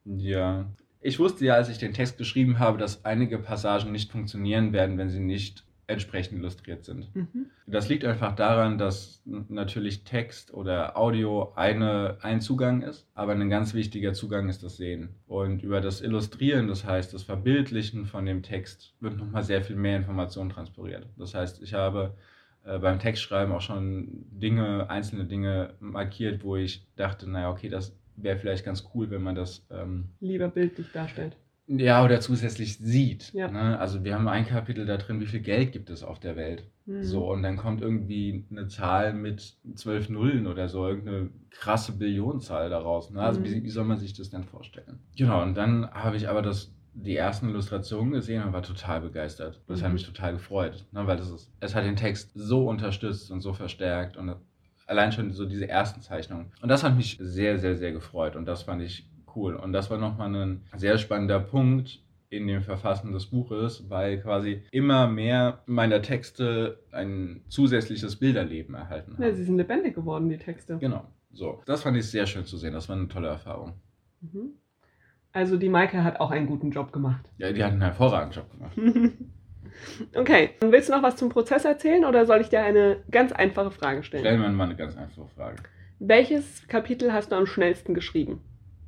Ja. 0.06 0.66
Ich 1.02 1.20
wusste 1.20 1.46
ja, 1.46 1.56
als 1.56 1.70
ich 1.70 1.78
den 1.78 1.94
Text 1.94 2.18
geschrieben 2.18 2.60
habe, 2.60 2.78
dass 2.78 3.06
einige 3.06 3.38
Passagen 3.38 3.92
nicht 3.92 4.12
funktionieren 4.12 4.74
werden, 4.74 4.98
wenn 4.98 5.10
sie 5.10 5.20
nicht 5.20 5.66
entsprechend 5.88 6.40
illustriert 6.40 6.86
sind. 6.86 7.14
Mhm. 7.16 7.48
Das 7.68 7.90
liegt 7.90 8.06
einfach 8.06 8.36
daran, 8.36 8.78
dass 8.78 9.22
natürlich 9.26 10.04
Text 10.04 10.54
oder 10.54 10.98
Audio 10.98 11.54
eine, 11.56 12.18
ein 12.22 12.42
Zugang 12.42 12.82
ist, 12.82 13.08
aber 13.14 13.34
ein 13.34 13.50
ganz 13.50 13.74
wichtiger 13.74 14.14
Zugang 14.14 14.50
ist 14.50 14.64
das 14.64 14.78
Sehen. 14.78 15.10
Und 15.28 15.62
über 15.64 15.82
das 15.82 16.02
Illustrieren, 16.02 16.68
das 16.68 16.86
heißt 16.86 17.14
das 17.14 17.24
Verbildlichen 17.24 18.06
von 18.06 18.26
dem 18.26 18.44
Text, 18.44 18.96
wird 19.00 19.18
nochmal 19.18 19.44
sehr 19.44 19.62
viel 19.62 19.76
mehr 19.76 19.98
Information 19.98 20.50
transportiert. 20.50 21.08
Das 21.18 21.34
heißt, 21.34 21.62
ich 21.62 21.74
habe 21.74 22.16
äh, 22.66 22.80
beim 22.80 23.00
Textschreiben 23.00 23.54
auch 23.54 23.62
schon 23.62 24.26
Dinge, 24.32 24.90
einzelne 24.90 25.26
Dinge 25.26 25.74
markiert, 25.80 26.44
wo 26.44 26.56
ich 26.56 26.88
dachte, 26.96 27.30
naja, 27.30 27.50
okay, 27.50 27.70
das 27.70 27.98
wäre 28.16 28.38
vielleicht 28.38 28.66
ganz 28.66 28.90
cool, 28.94 29.10
wenn 29.10 29.24
man 29.24 29.36
das 29.36 29.66
ähm, 29.70 30.10
Lieber 30.20 30.48
bildlich 30.48 30.92
darstellt. 30.92 31.36
Ja, 31.68 32.04
oder 32.04 32.20
zusätzlich 32.20 32.78
sieht. 32.78 33.34
Ja. 33.34 33.50
Ne? 33.50 33.80
Also 33.80 34.04
wir 34.04 34.16
haben 34.16 34.28
ein 34.28 34.46
Kapitel 34.46 34.86
da 34.86 34.98
drin, 34.98 35.20
wie 35.20 35.26
viel 35.26 35.40
Geld 35.40 35.72
gibt 35.72 35.90
es 35.90 36.04
auf 36.04 36.20
der 36.20 36.36
Welt. 36.36 36.66
Mhm. 36.86 37.04
So, 37.04 37.32
und 37.32 37.44
dann 37.44 37.56
kommt 37.58 37.82
irgendwie 37.82 38.46
eine 38.52 38.68
Zahl 38.68 39.14
mit 39.14 39.56
zwölf 39.76 40.10
Nullen 40.10 40.48
oder 40.48 40.68
so, 40.68 40.88
irgendeine 40.88 41.30
krasse 41.52 41.94
Billionenzahl 41.94 42.70
daraus. 42.70 43.12
Ne? 43.12 43.22
Also 43.22 43.40
Mhm. 43.40 43.46
wie, 43.46 43.64
wie 43.64 43.70
soll 43.70 43.86
man 43.86 43.98
sich 43.98 44.14
das 44.14 44.30
denn 44.30 44.44
vorstellen? 44.44 45.00
Genau, 45.18 45.42
und 45.42 45.56
dann 45.56 45.90
habe 45.92 46.18
ich 46.18 46.28
aber 46.28 46.42
das, 46.42 46.74
die 46.94 47.16
ersten 47.16 47.50
Illustrationen 47.50 48.12
gesehen 48.12 48.44
und 48.44 48.54
war 48.54 48.62
total 48.64 49.02
begeistert. 49.02 49.62
Das 49.68 49.82
hat 49.82 49.90
Mhm. 49.90 49.94
mich 49.94 50.06
total 50.06 50.34
gefreut, 50.34 50.86
ne? 50.92 51.08
weil 51.08 51.18
das 51.18 51.30
ist, 51.32 51.52
es 51.62 51.74
hat 51.74 51.86
den 51.86 51.96
Text 51.96 52.32
so 52.36 52.68
unterstützt 52.68 53.32
und 53.32 53.40
so 53.42 53.54
verstärkt 53.54 54.18
und 54.18 54.36
allein 54.86 55.14
schon 55.14 55.32
so 55.32 55.46
diese 55.46 55.70
ersten 55.70 56.02
Zeichnungen. 56.02 56.52
Und 56.62 56.68
das 56.68 56.84
hat 56.84 56.98
mich 56.98 57.18
sehr, 57.22 57.58
sehr, 57.58 57.78
sehr 57.78 57.94
gefreut 57.94 58.36
und 58.36 58.46
das 58.46 58.64
fand 58.64 58.82
ich 58.82 59.08
cool. 59.36 59.56
Und 59.56 59.74
das 59.74 59.90
war 59.90 59.98
nochmal 59.98 60.34
ein 60.36 60.62
sehr 60.76 60.98
spannender 60.98 61.40
Punkt 61.40 62.00
in 62.30 62.48
dem 62.48 62.64
Verfassen 62.64 63.12
des 63.12 63.28
Buches, 63.28 63.90
weil 63.90 64.20
quasi 64.20 64.64
immer 64.72 65.08
mehr 65.08 65.62
meiner 65.68 66.02
Texte 66.02 66.80
ein 66.92 67.42
zusätzliches 67.48 68.16
Bilderleben 68.16 68.74
erhalten 68.74 69.16
Ja, 69.20 69.28
haben. 69.28 69.36
sie 69.36 69.44
sind 69.44 69.58
lebendig 69.58 69.94
geworden, 69.96 70.30
die 70.30 70.38
Texte. 70.38 70.78
Genau, 70.80 71.06
so. 71.32 71.62
Das 71.66 71.84
fand 71.84 71.96
ich 71.98 72.10
sehr 72.10 72.26
schön 72.26 72.46
zu 72.46 72.58
sehen. 72.58 72.74
Das 72.74 72.90
war 72.90 72.96
eine 72.96 73.08
tolle 73.08 73.28
Erfahrung. 73.28 73.74
Mhm. 74.22 74.54
Also 75.32 75.58
die 75.58 75.70
Maike 75.70 76.04
hat 76.04 76.20
auch 76.20 76.32
einen 76.32 76.48
guten 76.48 76.72
Job 76.72 76.92
gemacht. 76.92 77.30
Ja, 77.38 77.52
die 77.52 77.64
hat 77.64 77.72
einen 77.72 77.82
hervorragenden 77.82 78.36
Job 78.44 78.52
gemacht. 78.52 78.78
okay, 80.16 80.52
willst 80.62 80.90
du 80.90 80.94
noch 80.94 81.04
was 81.04 81.16
zum 81.16 81.30
Prozess 81.30 81.66
erzählen 81.66 82.06
oder 82.06 82.26
soll 82.26 82.42
ich 82.42 82.50
dir 82.50 82.62
eine 82.64 83.04
ganz 83.12 83.32
einfache 83.32 83.72
Frage 83.72 84.04
stellen? 84.04 84.24
Stellen 84.24 84.42
wir 84.42 84.50
mal 84.50 84.66
eine 84.66 84.76
ganz 84.76 84.96
einfache 84.96 85.28
Frage. 85.30 85.58
Welches 86.00 86.68
Kapitel 86.68 87.14
hast 87.14 87.32
du 87.32 87.36
am 87.36 87.46
schnellsten 87.46 87.94
geschrieben? 87.94 88.42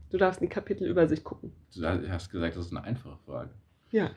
Du 0.10 0.18
darfst 0.18 0.42
in 0.42 0.48
die 0.48 0.54
Kapitelübersicht 0.54 1.24
gucken. 1.24 1.52
Du 1.76 1.86
hast 1.86 2.32
gesagt, 2.32 2.56
das 2.56 2.68
ist 2.68 2.72
eine 2.72 2.84
einfache 2.84 3.18
Frage. 3.26 3.50
Ja, 3.92 4.12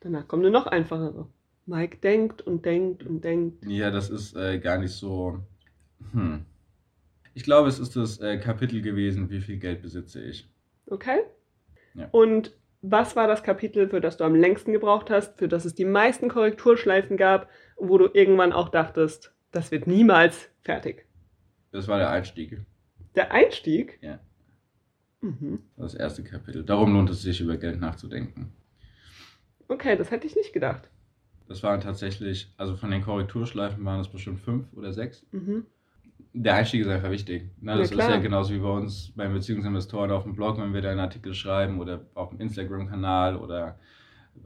danach 0.00 0.26
kommt 0.28 0.44
eine 0.44 0.52
noch 0.52 0.66
einfachere. 0.66 1.26
Mike 1.66 1.98
denkt 1.98 2.42
und 2.42 2.64
denkt 2.64 3.04
und 3.04 3.24
denkt. 3.24 3.64
Ja, 3.66 3.90
das 3.90 4.10
ist 4.10 4.36
äh, 4.36 4.58
gar 4.58 4.78
nicht 4.78 4.92
so. 4.92 5.40
Hm. 6.12 6.44
Ich 7.32 7.42
glaube, 7.42 7.68
es 7.68 7.78
ist 7.78 7.96
das 7.96 8.20
äh, 8.20 8.38
Kapitel 8.38 8.80
gewesen, 8.82 9.30
wie 9.30 9.40
viel 9.40 9.56
Geld 9.56 9.82
besitze 9.82 10.22
ich. 10.22 10.48
Okay? 10.86 11.20
Ja. 11.94 12.08
Und 12.12 12.52
was 12.82 13.16
war 13.16 13.26
das 13.26 13.42
Kapitel, 13.42 13.88
für 13.88 14.00
das 14.00 14.18
du 14.18 14.24
am 14.24 14.34
längsten 14.34 14.72
gebraucht 14.72 15.10
hast, 15.10 15.38
für 15.38 15.48
das 15.48 15.64
es 15.64 15.74
die 15.74 15.86
meisten 15.86 16.28
Korrekturschleifen 16.28 17.16
gab 17.16 17.48
wo 17.76 17.98
du 17.98 18.08
irgendwann 18.12 18.52
auch 18.52 18.68
dachtest, 18.68 19.32
das 19.52 19.70
wird 19.70 19.86
niemals 19.86 20.50
fertig? 20.62 21.06
Das 21.72 21.88
war 21.88 21.98
der 21.98 22.10
Einstieg. 22.10 22.60
Der 23.14 23.32
Einstieg? 23.32 23.98
Ja. 24.00 24.20
Mhm. 25.24 25.58
Das 25.76 25.94
erste 25.94 26.22
Kapitel. 26.22 26.64
Darum 26.64 26.92
lohnt 26.92 27.10
es 27.10 27.22
sich, 27.22 27.40
über 27.40 27.56
Geld 27.56 27.80
nachzudenken. 27.80 28.52
Okay, 29.68 29.96
das 29.96 30.10
hätte 30.10 30.26
ich 30.26 30.36
nicht 30.36 30.52
gedacht. 30.52 30.90
Das 31.48 31.62
waren 31.62 31.80
tatsächlich, 31.80 32.52
also 32.56 32.76
von 32.76 32.90
den 32.90 33.02
Korrekturschleifen 33.02 33.84
waren 33.84 34.00
es 34.00 34.08
bestimmt 34.08 34.40
fünf 34.40 34.66
oder 34.74 34.92
sechs. 34.92 35.26
Mhm. 35.32 35.64
Der 36.32 36.54
Einstieg 36.54 36.82
ist 36.82 36.88
einfach 36.88 37.10
wichtig. 37.10 37.50
Ne, 37.60 37.72
Ja, 37.72 37.78
das 37.78 37.90
ist 37.90 37.94
klar. 37.96 38.10
ja 38.10 38.16
genauso 38.18 38.52
wie 38.54 38.58
bei 38.58 38.68
uns 38.70 39.12
beim 39.14 39.32
Beziehungsinvestoren 39.32 40.10
auf 40.10 40.24
dem 40.24 40.34
Blog, 40.34 40.58
wenn 40.58 40.74
wir 40.74 40.82
da 40.82 40.90
einen 40.90 41.00
Artikel 41.00 41.32
schreiben 41.34 41.80
oder 41.80 42.04
auf 42.14 42.30
dem 42.30 42.40
Instagram-Kanal 42.40 43.36
oder 43.36 43.78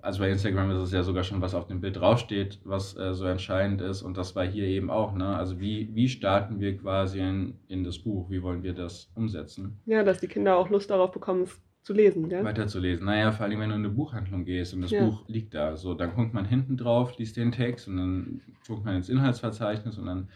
also 0.01 0.21
bei 0.21 0.31
Instagram 0.31 0.71
ist 0.71 0.79
es 0.79 0.93
ja 0.93 1.03
sogar 1.03 1.25
schon, 1.25 1.41
was 1.41 1.55
auf 1.55 1.67
dem 1.67 1.81
Bild 1.81 1.97
draufsteht, 1.97 2.61
was 2.65 2.97
äh, 2.97 3.15
so 3.15 3.25
entscheidend 3.27 3.81
ist. 3.81 4.03
Und 4.03 4.17
das 4.17 4.37
war 4.37 4.45
hier 4.47 4.65
eben 4.65 4.91
auch. 4.91 5.15
Ne? 5.15 5.27
Also 5.37 5.59
wie, 5.61 5.91
wie 5.95 6.09
starten 6.09 6.61
wir 6.61 6.77
quasi 6.77 7.21
in, 7.21 7.55
in 7.69 7.85
das 7.85 7.99
Buch? 7.99 8.31
Wie 8.31 8.43
wollen 8.43 8.63
wir 8.63 8.75
das 8.75 9.11
umsetzen? 9.15 9.79
Ja, 9.87 10.03
dass 10.05 10.21
die 10.21 10.29
Kinder 10.29 10.57
auch 10.57 10.71
Lust 10.71 10.91
darauf 10.91 11.11
bekommen, 11.11 11.43
es 11.43 11.61
zu 11.83 11.93
lesen, 11.95 12.29
gell? 12.29 12.45
weiterzulesen. 12.45 13.07
Naja, 13.07 13.33
vor 13.33 13.47
allem, 13.47 13.61
wenn 13.61 13.71
du 13.71 13.77
in 13.77 13.85
eine 13.85 13.95
Buchhandlung 13.95 14.45
gehst 14.45 14.75
und 14.75 14.83
das 14.83 14.91
Ja. 14.91 15.05
Buch 15.05 15.25
liegt 15.27 15.55
da. 15.55 15.77
So, 15.77 15.95
dann 15.95 16.15
guckt 16.15 16.35
man 16.35 16.45
hinten 16.45 16.77
drauf, 16.77 17.17
liest 17.19 17.37
den 17.37 17.51
Text 17.53 17.89
und 17.89 17.97
dann 17.97 18.41
guckt 18.67 18.85
man 18.85 18.97
ins 18.97 19.09
Inhaltsverzeichnis 19.09 19.97
und 19.99 20.07
dann 20.07 20.29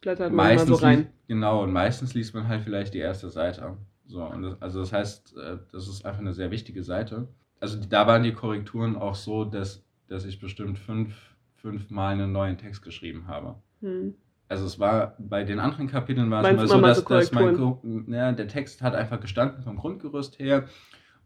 Blättert 0.00 0.28
man 0.30 0.36
mal 0.36 0.54
meistens 0.54 0.78
so 0.78 0.84
rein. 0.84 0.98
liest, 1.00 1.10
genau 1.28 1.62
und 1.62 1.72
meistens 1.72 2.14
liest 2.14 2.34
man 2.34 2.48
halt 2.48 2.62
vielleicht 2.62 2.94
die 2.94 2.98
erste 2.98 3.28
Seite. 3.28 3.76
So 4.06 4.22
und 4.24 4.42
das, 4.42 4.62
also 4.62 4.80
das 4.80 4.92
heißt, 4.92 5.36
äh, 5.36 5.58
das 5.72 5.88
ist 5.88 6.04
einfach 6.06 6.20
eine 6.20 6.32
sehr 6.32 6.50
wichtige 6.50 6.82
Seite. 6.82 7.28
Also 7.60 7.78
da 7.88 8.06
waren 8.06 8.22
die 8.22 8.32
Korrekturen 8.32 8.96
auch 8.96 9.14
so, 9.14 9.44
dass 9.44 9.84
dass 10.08 10.24
ich 10.24 10.38
bestimmt 10.38 10.78
fünf 10.78 11.14
fünf 11.56 11.90
Mal 11.90 12.12
einen 12.12 12.32
neuen 12.32 12.58
Text 12.58 12.82
geschrieben 12.82 13.26
habe. 13.26 13.56
Hm. 13.80 14.14
Also 14.48 14.66
es 14.66 14.78
war 14.78 15.16
bei 15.18 15.42
den 15.42 15.58
anderen 15.58 15.88
Kapiteln 15.88 16.30
war 16.30 16.44
es 16.44 16.50
immer 16.50 16.66
so, 16.68 16.80
dass, 16.80 16.98
so 16.98 17.08
dass 17.08 17.32
mein 17.32 18.12
ja, 18.12 18.30
der 18.30 18.46
Text 18.46 18.82
hat 18.82 18.94
einfach 18.94 19.20
gestanden 19.20 19.62
vom 19.62 19.76
Grundgerüst 19.76 20.38
her 20.38 20.68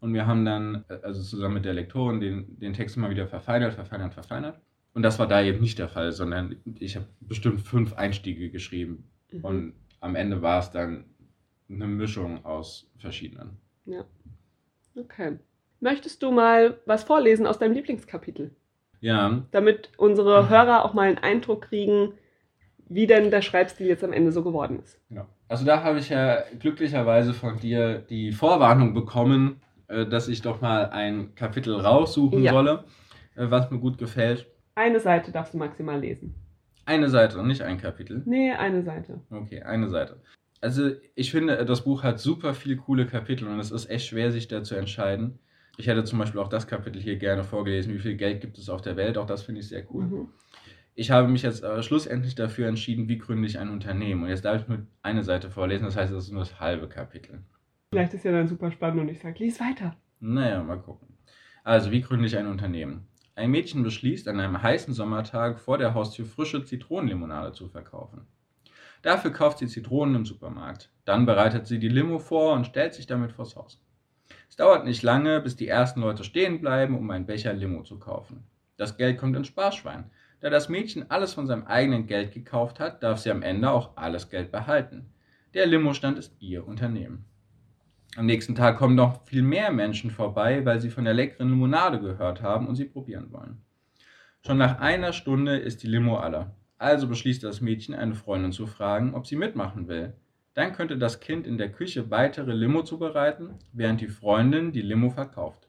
und 0.00 0.14
wir 0.14 0.26
haben 0.26 0.46
dann, 0.46 0.84
also 1.02 1.22
zusammen 1.22 1.54
mit 1.54 1.66
der 1.66 1.75
Lektorin, 1.75 2.20
den, 2.20 2.58
den 2.58 2.72
Text 2.72 2.96
immer 2.96 3.10
wieder 3.10 3.26
verfeinert, 3.26 3.75
verfeinert, 3.75 4.14
verfeinert. 4.14 4.58
Und 4.94 5.02
das 5.02 5.18
war 5.18 5.26
da 5.26 5.42
eben 5.42 5.60
nicht 5.60 5.78
der 5.78 5.88
Fall, 5.88 6.12
sondern 6.12 6.56
ich 6.78 6.96
habe 6.96 7.06
bestimmt 7.20 7.60
fünf 7.60 7.92
Einstiege 7.92 8.50
geschrieben 8.50 9.10
Mhm. 9.32 9.44
und 9.44 9.75
am 10.00 10.14
Ende 10.16 10.42
war 10.42 10.60
es 10.60 10.70
dann 10.70 11.04
eine 11.68 11.87
Mischung 11.87 12.44
aus 12.44 12.90
verschiedenen. 12.99 13.58
Okay. 14.96 15.38
Möchtest 15.80 16.22
du 16.22 16.30
mal 16.30 16.78
was 16.87 17.04
vorlesen 17.04 17.46
aus 17.46 17.58
deinem 17.58 17.72
Lieblingskapitel? 17.72 18.50
Ja, 19.00 19.42
Damit 19.50 19.90
unsere 19.96 20.50
Hörer 20.50 20.84
auch 20.84 20.92
mal 20.92 21.08
einen 21.08 21.18
Eindruck 21.18 21.62
kriegen, 21.62 22.12
wie 22.88 23.06
denn 23.06 23.30
der 23.30 23.40
Schreibstil 23.40 23.87
jetzt 23.87 24.04
am 24.04 24.12
Ende 24.12 24.30
so 24.30 24.42
geworden 24.44 24.80
ist. 24.80 25.00
Genau. 25.08 25.26
Also 25.49 25.64
da 25.64 25.82
habe 25.82 25.99
ich 25.99 26.10
ja 26.10 26.42
glücklicherweise 26.58 27.32
von 27.32 27.58
dir 27.58 27.99
die 28.00 28.32
Vorwarnung 28.32 28.92
bekommen, 28.92 29.62
äh, 29.88 30.04
dass 30.06 30.28
ich 30.28 30.42
doch 30.42 30.60
mal 30.60 30.90
ein 30.90 31.34
Kapitel 31.34 31.75
raussuchen 31.76 32.42
Ja. 32.42 32.52
solle, 32.52 32.84
äh, 33.37 33.46
was 33.49 33.70
mir 33.70 33.78
gut 33.78 33.96
gefällt. 33.96 34.46
Eine 34.75 35.00
Seite 35.00 35.32
darfst 35.32 35.54
du 35.54 35.58
maximal 35.58 35.99
lesen. 35.99 36.34
Eine 36.84 37.08
Seite, 37.08 37.42
nicht 37.46 37.62
ein 37.62 37.78
Kapitel. 37.78 38.22
Nee, 38.26 38.52
eine 38.52 38.82
Seite. 38.82 39.20
Okay, 39.30 39.62
eine 39.62 39.88
Seite. 39.88 40.20
Also 40.60 40.90
ich 41.14 41.30
finde, 41.30 41.64
das 41.64 41.84
Buch 41.84 42.02
hat 42.02 42.20
super 42.20 42.52
viele 42.52 42.76
coole 42.76 43.06
Kapitel 43.06 43.49
und 43.49 43.58
es 43.60 43.70
ist 43.70 43.88
echt 43.88 44.08
schwer, 44.08 44.30
sich 44.30 44.46
da 44.49 44.62
zu 44.62 44.75
entscheiden. 44.75 45.38
Ich 45.80 45.87
hätte 45.87 46.04
zum 46.04 46.18
Beispiel 46.18 46.40
auch 46.40 46.49
das 46.49 46.66
Kapitel 46.66 47.00
hier 47.00 47.16
gerne 47.16 47.42
vorgelesen, 47.42 47.94
wie 47.94 47.99
viel 48.00 48.14
Geld 48.14 48.42
gibt 48.42 48.58
es 48.58 48.68
auf 48.68 48.82
der 48.82 48.96
Welt, 48.96 49.16
auch 49.16 49.25
das 49.25 49.44
finde 49.44 49.62
ich 49.62 49.68
sehr 49.68 49.82
cool. 49.94 50.04
Mhm. 50.04 50.28
Ich 50.94 51.10
habe 51.10 51.26
mich 51.26 51.40
jetzt 51.40 51.64
äh, 51.64 51.82
schlussendlich 51.82 52.34
dafür 52.34 52.68
entschieden, 52.68 53.08
wie 53.08 53.16
gründe 53.16 53.49
ich 53.49 53.58
ein 53.58 53.70
Unternehmen. 53.70 54.22
Und 54.22 54.28
jetzt 54.28 54.44
darf 54.44 54.60
ich 54.60 54.68
nur 54.68 54.87
eine 55.02 55.25
Seite 55.25 55.50
vorlesen, 55.50 55.87
das 55.87 55.96
heißt, 55.96 56.12
das 56.12 56.25
ist 56.25 56.32
nur 56.32 56.42
das 56.42 56.60
halbe 56.60 56.87
Kapitel. 56.87 57.42
Vielleicht 57.94 58.12
ist 58.12 58.26
ja 58.26 58.32
dann 58.32 58.46
super 58.46 58.70
spannend 58.70 59.00
und 59.00 59.08
ich 59.08 59.20
sage, 59.20 59.42
lies 59.42 59.58
weiter. 59.58 59.96
Naja, 60.20 60.62
mal 60.62 60.78
gucken. 60.78 61.08
Also, 61.64 61.90
wie 61.90 62.02
gründe 62.02 62.26
ich 62.26 62.37
ein 62.37 62.46
Unternehmen? 62.46 63.06
Ein 63.34 63.50
Mädchen 63.50 63.82
beschließt, 63.82 64.28
an 64.28 64.38
einem 64.38 64.62
heißen 64.62 64.92
Sommertag 64.92 65.60
vor 65.60 65.78
der 65.78 65.94
Haustür 65.94 66.26
frische 66.26 66.62
Zitronenlimonade 66.62 67.52
zu 67.52 67.68
verkaufen. 67.68 68.26
Dafür 69.00 69.32
kauft 69.32 69.60
sie 69.60 69.66
Zitronen 69.66 70.14
im 70.14 70.26
Supermarkt. 70.26 70.90
Dann 71.06 71.25
bereitet 71.25 71.66
sie 71.66 71.78
die 71.78 71.88
Limo 71.88 72.18
vor 72.18 72.52
und 72.52 72.66
stellt 72.66 72.92
sich 72.92 73.06
damit 73.06 73.32
vors 73.32 73.56
Haus. 73.56 73.80
Es 74.50 74.57
dauert 74.57 74.85
nicht 74.85 75.02
lange, 75.02 75.40
bis 75.40 75.54
die 75.54 75.69
ersten 75.69 76.00
Leute 76.00 76.25
stehen 76.25 76.61
bleiben, 76.61 76.99
um 76.99 77.09
einen 77.11 77.25
Becher 77.25 77.52
Limo 77.52 77.85
zu 77.85 78.00
kaufen. 78.00 78.42
Das 78.76 78.97
Geld 78.97 79.16
kommt 79.16 79.37
ins 79.37 79.47
Sparschwein. 79.47 80.11
Da 80.40 80.50
das 80.50 80.69
Mädchen 80.69 81.09
alles 81.09 81.35
von 81.35 81.47
seinem 81.47 81.66
eigenen 81.66 82.07
Geld 82.09 82.33
gekauft 82.33 82.80
hat, 82.80 83.02
darf 83.02 83.21
sie 83.21 83.30
am 83.30 83.42
Ende 83.42 83.71
auch 83.71 83.97
alles 83.97 84.28
Geld 84.28 84.50
behalten. 84.50 85.14
Der 85.54 85.66
Limo-Stand 85.66 86.19
ist 86.19 86.35
ihr 86.40 86.66
Unternehmen. 86.66 87.26
Am 88.16 88.26
nächsten 88.26 88.57
Tag 88.57 88.76
kommen 88.76 88.97
noch 88.97 89.25
viel 89.25 89.42
mehr 89.42 89.71
Menschen 89.71 90.11
vorbei, 90.11 90.64
weil 90.64 90.80
sie 90.80 90.90
von 90.90 91.04
der 91.04 91.14
leckeren 91.14 91.49
Limonade 91.49 92.00
gehört 92.00 92.42
haben 92.42 92.66
und 92.66 92.75
sie 92.75 92.87
probieren 92.87 93.30
wollen. 93.30 93.62
Schon 94.45 94.59
nach 94.59 94.80
einer 94.80 95.12
Stunde 95.12 95.59
ist 95.59 95.85
die 95.85 95.88
Limo 95.88 96.16
alle. 96.16 96.50
Also 96.76 97.07
beschließt 97.07 97.45
das 97.45 97.61
Mädchen, 97.61 97.95
eine 97.95 98.16
Freundin 98.16 98.50
zu 98.50 98.66
fragen, 98.66 99.14
ob 99.14 99.28
sie 99.28 99.37
mitmachen 99.37 99.87
will. 99.87 100.14
Dann 100.54 100.73
könnte 100.73 100.99
das 100.99 101.21
Kind 101.21 101.47
in 101.47 101.59
der 101.59 101.71
Küche 101.71 102.11
weitere 102.11 102.52
Limo 102.52 102.83
zubereiten, 102.83 103.54
während 103.73 104.00
die 104.00 104.09
Freundin 104.09 104.73
die 104.73 104.83
Limo 104.83 105.11
verkauft. 105.11 105.69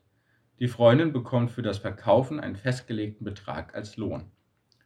Die 0.60 0.68
Freundin 0.68 1.14
bekommt 1.14 1.52
für 1.52 1.62
das 1.62 1.78
Verkaufen 1.78 2.40
einen 2.40 2.56
festgelegten 2.56 3.24
Betrag 3.26 3.76
als 3.76 3.98
Lohn. 3.98 4.26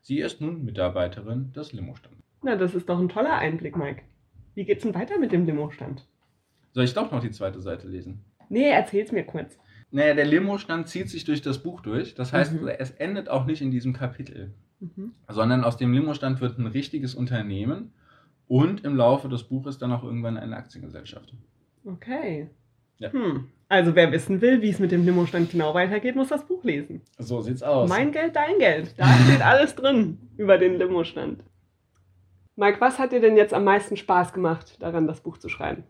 Sie 0.01 0.19
ist 0.19 0.41
nun 0.41 0.63
Mitarbeiterin 0.63 1.51
des 1.53 1.73
Limo-Stands. 1.73 2.21
Na, 2.43 2.55
das 2.55 2.75
ist 2.75 2.87
doch 2.87 2.99
ein 2.99 3.09
toller 3.09 3.33
Einblick, 3.37 3.75
Mike. 3.75 4.03
Wie 4.53 4.65
geht's 4.65 4.83
denn 4.83 4.93
weiter 4.93 5.17
mit 5.17 5.31
dem 5.31 5.45
Limo-Stand? 5.45 6.05
Soll 6.73 6.83
ich 6.83 6.93
doch 6.93 7.11
noch 7.11 7.21
die 7.21 7.31
zweite 7.31 7.59
Seite 7.61 7.87
lesen? 7.87 8.23
Nee, 8.49 8.69
erzähl's 8.69 9.11
mir 9.11 9.23
kurz. 9.23 9.57
Naja, 9.91 10.13
der 10.13 10.25
Limo-Stand 10.25 10.87
zieht 10.89 11.09
sich 11.09 11.23
durch 11.23 11.41
das 11.41 11.63
Buch 11.63 11.81
durch. 11.81 12.15
Das 12.15 12.33
heißt, 12.33 12.53
Mhm. 12.61 12.67
es 12.67 12.91
endet 12.91 13.29
auch 13.29 13.45
nicht 13.45 13.61
in 13.61 13.71
diesem 13.71 13.93
Kapitel, 13.93 14.53
Mhm. 14.79 15.13
sondern 15.27 15.63
aus 15.63 15.77
dem 15.77 15.91
Limo-Stand 15.93 16.39
wird 16.41 16.59
ein 16.59 16.67
richtiges 16.67 17.15
Unternehmen 17.15 17.93
und 18.47 18.83
im 18.83 18.95
Laufe 18.95 19.29
des 19.29 19.43
Buches 19.43 19.77
dann 19.77 19.91
auch 19.91 20.03
irgendwann 20.03 20.37
eine 20.37 20.55
Aktiengesellschaft. 20.55 21.33
Okay. 21.85 22.49
Ja. 22.97 23.11
Hm. 23.11 23.49
Also 23.67 23.95
wer 23.95 24.11
wissen 24.11 24.41
will, 24.41 24.61
wie 24.61 24.69
es 24.69 24.79
mit 24.79 24.91
dem 24.91 25.05
Limo-Stand 25.05 25.51
genau 25.51 25.73
weitergeht, 25.73 26.15
muss 26.15 26.29
das 26.29 26.45
Buch 26.45 26.63
lesen. 26.63 27.01
So 27.17 27.41
sieht's 27.41 27.63
aus. 27.63 27.89
Mein 27.89 28.11
Geld, 28.11 28.35
dein 28.35 28.59
Geld. 28.59 28.93
Da 28.97 29.07
steht 29.07 29.41
alles 29.41 29.75
drin 29.75 30.19
über 30.37 30.57
den 30.57 30.77
Limo-Stand. 30.77 31.43
Mike, 32.55 32.79
was 32.79 32.99
hat 32.99 33.11
dir 33.11 33.19
denn 33.19 33.35
jetzt 33.35 33.53
am 33.53 33.63
meisten 33.63 33.97
Spaß 33.97 34.33
gemacht, 34.33 34.81
daran 34.81 35.07
das 35.07 35.21
Buch 35.21 35.37
zu 35.37 35.49
schreiben? 35.49 35.83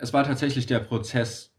es 0.00 0.12
war 0.12 0.24
tatsächlich 0.24 0.66
der 0.66 0.80
Prozess, 0.80 1.54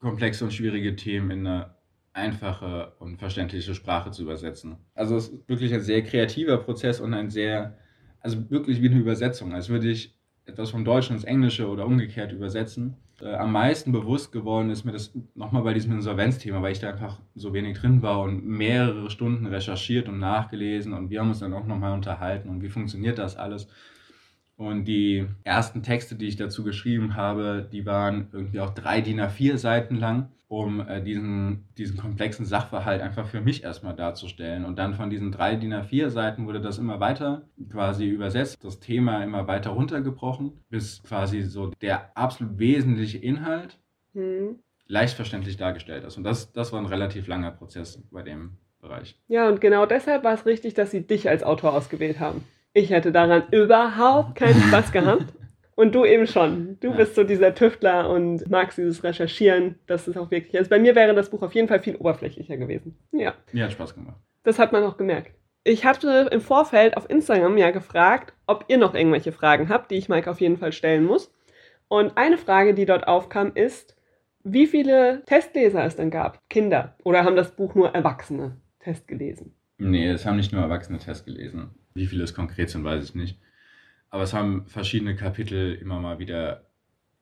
komplexe 0.00 0.44
und 0.44 0.52
schwierige 0.52 0.96
Themen 0.96 1.30
in 1.30 1.46
eine 1.46 1.74
einfache 2.12 2.92
und 2.98 3.18
verständliche 3.18 3.74
Sprache 3.74 4.10
zu 4.10 4.22
übersetzen. 4.22 4.76
Also 4.94 5.16
es 5.16 5.28
ist 5.28 5.48
wirklich 5.48 5.72
ein 5.72 5.80
sehr 5.80 6.02
kreativer 6.02 6.58
Prozess 6.58 7.00
und 7.00 7.14
ein 7.14 7.30
sehr, 7.30 7.78
also 8.22 8.50
wirklich 8.50 8.80
wie 8.82 8.88
eine 8.88 8.98
Übersetzung, 8.98 9.52
als 9.52 9.68
würde 9.68 9.90
ich 9.90 10.14
etwas 10.44 10.70
vom 10.70 10.84
Deutschen 10.84 11.14
ins 11.14 11.24
Englische 11.24 11.68
oder 11.68 11.86
umgekehrt 11.86 12.32
übersetzen. 12.32 12.96
Äh, 13.20 13.34
am 13.34 13.52
meisten 13.52 13.92
bewusst 13.92 14.32
geworden 14.32 14.70
ist 14.70 14.84
mir 14.84 14.92
das 14.92 15.12
nochmal 15.34 15.62
bei 15.62 15.74
diesem 15.74 15.92
Insolvenzthema, 15.92 16.62
weil 16.62 16.72
ich 16.72 16.80
da 16.80 16.90
einfach 16.90 17.20
so 17.34 17.52
wenig 17.52 17.78
drin 17.78 18.02
war 18.02 18.20
und 18.20 18.44
mehrere 18.44 19.10
Stunden 19.10 19.46
recherchiert 19.46 20.08
und 20.08 20.18
nachgelesen 20.18 20.92
und 20.92 21.10
wir 21.10 21.20
haben 21.20 21.28
uns 21.28 21.40
dann 21.40 21.52
auch 21.52 21.66
nochmal 21.66 21.92
unterhalten 21.92 22.48
und 22.48 22.62
wie 22.62 22.68
funktioniert 22.68 23.18
das 23.18 23.36
alles. 23.36 23.68
Und 24.56 24.84
die 24.84 25.26
ersten 25.44 25.82
Texte, 25.82 26.14
die 26.14 26.26
ich 26.28 26.36
dazu 26.36 26.62
geschrieben 26.62 27.16
habe, 27.16 27.68
die 27.72 27.84
waren 27.86 28.28
irgendwie 28.32 28.60
auch 28.60 28.70
drei 28.70 29.00
DIN 29.00 29.20
A4 29.20 29.56
Seiten 29.56 29.96
lang, 29.96 30.28
um 30.46 30.86
äh, 30.86 31.02
diesen, 31.02 31.64
diesen 31.78 31.96
komplexen 31.96 32.44
Sachverhalt 32.44 33.00
einfach 33.00 33.26
für 33.26 33.40
mich 33.40 33.64
erstmal 33.64 33.96
darzustellen. 33.96 34.64
Und 34.64 34.78
dann 34.78 34.94
von 34.94 35.10
diesen 35.10 35.32
drei 35.32 35.56
DIN 35.56 35.72
A4 35.74 36.10
Seiten 36.10 36.46
wurde 36.46 36.60
das 36.60 36.78
immer 36.78 37.00
weiter 37.00 37.48
quasi 37.70 38.06
übersetzt, 38.06 38.62
das 38.62 38.78
Thema 38.78 39.24
immer 39.24 39.48
weiter 39.48 39.70
runtergebrochen, 39.70 40.52
bis 40.68 41.02
quasi 41.02 41.42
so 41.42 41.72
der 41.80 42.16
absolut 42.16 42.58
wesentliche 42.58 43.18
Inhalt 43.18 43.78
Hm. 44.14 44.58
leicht 44.86 45.16
verständlich 45.16 45.56
dargestellt 45.56 46.04
ist. 46.04 46.18
Und 46.18 46.24
das, 46.24 46.52
das 46.52 46.70
war 46.72 46.78
ein 46.78 46.86
relativ 46.86 47.26
langer 47.26 47.50
Prozess 47.50 48.02
bei 48.10 48.22
dem 48.22 48.58
Bereich. 48.80 49.18
Ja, 49.28 49.48
und 49.48 49.60
genau 49.60 49.86
deshalb 49.86 50.22
war 50.22 50.34
es 50.34 50.44
richtig, 50.44 50.74
dass 50.74 50.90
sie 50.90 51.06
dich 51.06 51.28
als 51.30 51.42
Autor 51.42 51.72
ausgewählt 51.72 52.20
haben. 52.20 52.44
Ich 52.74 52.90
hätte 52.90 53.12
daran 53.12 53.44
überhaupt 53.50 54.34
keinen 54.36 54.60
Spaß 54.62 54.92
gehabt. 54.92 55.26
Und 55.74 55.94
du 55.94 56.04
eben 56.04 56.26
schon. 56.26 56.78
Du 56.80 56.88
Ja. 56.90 56.96
bist 56.96 57.14
so 57.14 57.24
dieser 57.24 57.54
Tüftler 57.54 58.08
und 58.10 58.48
magst 58.50 58.76
dieses 58.78 59.02
Recherchieren. 59.04 59.76
Das 59.86 60.06
ist 60.06 60.18
auch 60.18 60.30
wirklich. 60.30 60.56
Also 60.56 60.68
bei 60.68 60.78
mir 60.78 60.94
wäre 60.94 61.14
das 61.14 61.30
Buch 61.30 61.42
auf 61.42 61.54
jeden 61.54 61.66
Fall 61.68 61.80
viel 61.80 61.96
oberflächlicher 61.96 62.56
gewesen. 62.58 62.96
Ja, 63.10 63.34
Mir 63.52 63.64
hat 63.64 63.72
Spaß 63.72 63.94
gemacht. 63.94 64.16
das 64.44 64.58
hat 64.58 64.72
man 64.72 64.84
auch 64.84 64.96
gemerkt. 64.98 65.32
Ich 65.64 65.84
hatte 65.86 66.28
im 66.30 66.40
Vorfeld 66.40 66.96
auf 66.96 67.08
Instagram 67.08 67.56
ja 67.56 67.70
gefragt, 67.70 68.34
ob 68.46 68.64
ihr 68.68 68.76
noch 68.78 68.94
irgendwelche 68.94 69.32
Fragen 69.32 69.68
habt, 69.70 69.90
die 69.90 69.94
ich 69.96 70.08
Mike 70.08 70.30
auf 70.30 70.40
jeden 70.40 70.58
Fall 70.58 70.72
stellen 70.72 71.04
muss. 71.04 71.32
Und 71.88 72.16
eine 72.16 72.36
Frage, 72.36 72.74
die 72.74 72.84
dort 72.84 73.06
aufkam, 73.08 73.52
ist, 73.54 73.96
wie 74.44 74.66
viele 74.66 75.22
Testleser 75.24 75.84
es 75.84 75.96
denn 75.96 76.10
gab. 76.10 76.38
Kinder. 76.50 76.96
Oder 77.04 77.24
haben 77.24 77.36
das 77.36 77.54
Buch 77.56 77.74
nur 77.74 77.94
Erwachsene 77.94 78.56
Test 78.80 79.06
gelesen? 79.08 79.54
Nee, 79.78 80.08
es 80.08 80.26
haben 80.26 80.36
nicht 80.36 80.52
nur 80.52 80.62
Erwachsene 80.62 80.98
Test 80.98 81.24
gelesen. 81.24 81.70
Wie 81.94 82.06
viele 82.06 82.24
es 82.24 82.34
konkret 82.34 82.70
sind, 82.70 82.84
weiß 82.84 83.04
ich 83.04 83.14
nicht. 83.14 83.38
Aber 84.10 84.22
es 84.22 84.34
haben 84.34 84.66
verschiedene 84.66 85.16
Kapitel 85.16 85.74
immer 85.74 86.00
mal 86.00 86.18
wieder, 86.18 86.66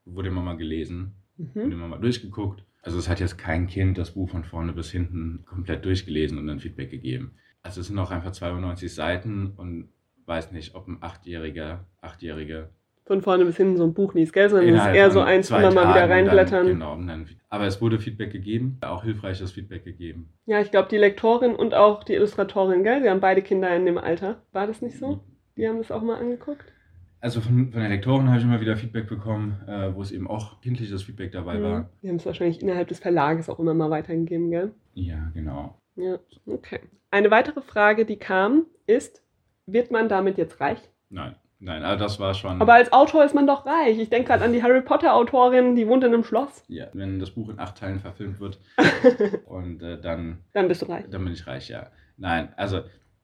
wurde 0.05 0.29
immer 0.29 0.43
mal 0.43 0.57
gelesen, 0.57 1.15
wurde 1.37 1.67
Mhm. 1.67 1.73
immer 1.73 1.89
mal 1.89 2.00
durchgeguckt. 2.00 2.65
Also 2.83 2.99
es 2.99 3.09
hat 3.09 3.21
jetzt 3.21 3.39
kein 3.39 3.67
Kind 3.67 3.99
das 3.99 4.12
Buch 4.12 4.31
von 4.31 4.45
vorne 4.45 4.73
bis 4.73 4.91
hinten 4.91 5.45
komplett 5.45 5.85
durchgelesen 5.85 6.39
und 6.39 6.47
dann 6.47 6.61
Feedback 6.61 6.91
gegeben. 6.91 7.33
Also 7.62 7.81
es 7.81 7.89
sind 7.89 7.99
auch 7.99 8.11
einfach 8.11 8.33
92 8.33 8.93
Seiten 8.95 9.49
und 9.57 9.91
weiß 10.25 10.53
nicht, 10.53 10.75
ob 10.75 10.89
ein 10.89 10.99
Achtjähriger, 11.00 11.87
Achtjährige 12.00 12.71
Von 13.11 13.23
vorne 13.23 13.45
bis 13.45 13.57
hinten 13.57 13.76
so 13.76 13.83
ein 13.83 13.93
Buch 13.93 14.14
liest, 14.14 14.33
gell? 14.33 14.49
Sondern 14.49 14.73
es 14.73 14.87
ist 14.87 14.95
eher 14.95 15.11
so 15.11 15.21
eins, 15.21 15.49
zwei 15.49 15.62
immer 15.62 15.73
mal 15.73 15.88
wieder 15.93 16.09
reinblättern. 16.09 16.64
Dann, 16.64 16.75
genau, 16.79 16.95
dann, 16.95 17.26
aber 17.49 17.67
es 17.67 17.81
wurde 17.83 17.99
Feedback 17.99 18.31
gegeben, 18.31 18.79
auch 18.83 19.02
hilfreiches 19.02 19.50
Feedback 19.50 19.83
gegeben. 19.85 20.33
Ja, 20.47 20.61
ich 20.61 20.71
glaube, 20.71 20.87
die 20.88 20.97
Lektorin 20.97 21.57
und 21.57 21.75
auch 21.75 22.05
die 22.05 22.14
Illustratorin, 22.14 22.85
gell? 22.85 23.02
Sie 23.02 23.11
haben 23.11 23.19
beide 23.19 23.43
Kinder 23.43 23.75
in 23.75 23.85
dem 23.85 23.99
Alter. 23.99 24.43
War 24.52 24.69
das 24.69 24.81
nicht 24.81 24.97
so? 24.97 25.25
Die 25.57 25.67
haben 25.67 25.79
das 25.79 25.90
auch 25.90 26.02
mal 26.02 26.21
angeguckt? 26.21 26.73
Also 27.21 27.40
von, 27.40 27.73
von 27.73 27.81
der 27.81 27.88
Lektorin 27.90 28.29
habe 28.29 28.38
ich 28.38 28.45
immer 28.45 28.61
wieder 28.61 28.76
Feedback 28.76 29.09
bekommen, 29.09 29.61
äh, 29.67 29.93
wo 29.93 30.02
es 30.02 30.12
eben 30.12 30.29
auch 30.29 30.61
kindliches 30.61 31.02
Feedback 31.02 31.33
dabei 31.33 31.59
Mhm. 31.59 31.62
war. 31.64 31.90
Wir 32.02 32.11
haben 32.11 32.17
es 32.19 32.26
wahrscheinlich 32.26 32.62
innerhalb 32.62 32.87
des 32.87 33.00
Verlages 33.00 33.50
auch 33.50 33.59
immer 33.59 33.75
mal 33.75 33.90
weitergegeben, 33.90 34.52
gell? 34.52 34.71
Ja, 34.95 35.33
genau. 35.35 35.75
Ja, 35.97 36.21
okay. 36.47 36.79
Eine 37.11 37.33
weitere 37.33 37.61
Frage, 37.61 38.05
die 38.07 38.19
kam, 38.19 38.67
ist, 38.87 39.21
wird 39.67 39.90
man 39.90 40.09
damit 40.09 40.38
jetzt 40.38 40.61
reich? 40.61 40.79
Nein, 41.09 41.35
nein, 41.61 41.85
also 41.85 42.02
das 42.05 42.19
war 42.19 42.35
schon. 42.35 42.61
Aber 42.61 42.75
als 42.75 42.93
Autor 42.93 43.25
ist 43.25 43.35
man 43.35 43.47
doch 43.47 43.64
reich. 43.67 43.99
Ich 43.99 44.11
denke 44.11 44.29
gerade 44.29 44.45
an 44.45 44.52
die 44.52 44.62
Harry 44.62 44.81
Potter-Autorin, 44.83 45.76
die 45.76 45.87
wohnt 45.87 46.02
in 46.05 46.12
einem 46.12 46.25
Schloss. 46.25 46.64
ja, 46.69 46.87
wenn 46.93 47.19
das 47.21 47.31
Buch 47.31 47.49
in 47.49 47.59
acht 47.59 47.79
Teilen 47.79 48.00
verfilmt 48.00 48.40
wird 48.40 48.59
und 49.47 49.83
äh, 49.83 50.00
dann, 50.00 50.38
Dann 50.52 50.69
bist 50.69 50.83
du 50.83 50.87
reich. 50.87 51.05
dann 51.11 51.25
bin 51.25 51.33
ich 51.33 51.47
reich, 51.47 51.69
ja. 51.69 51.87
Nein, 52.17 52.49
also 52.57 52.81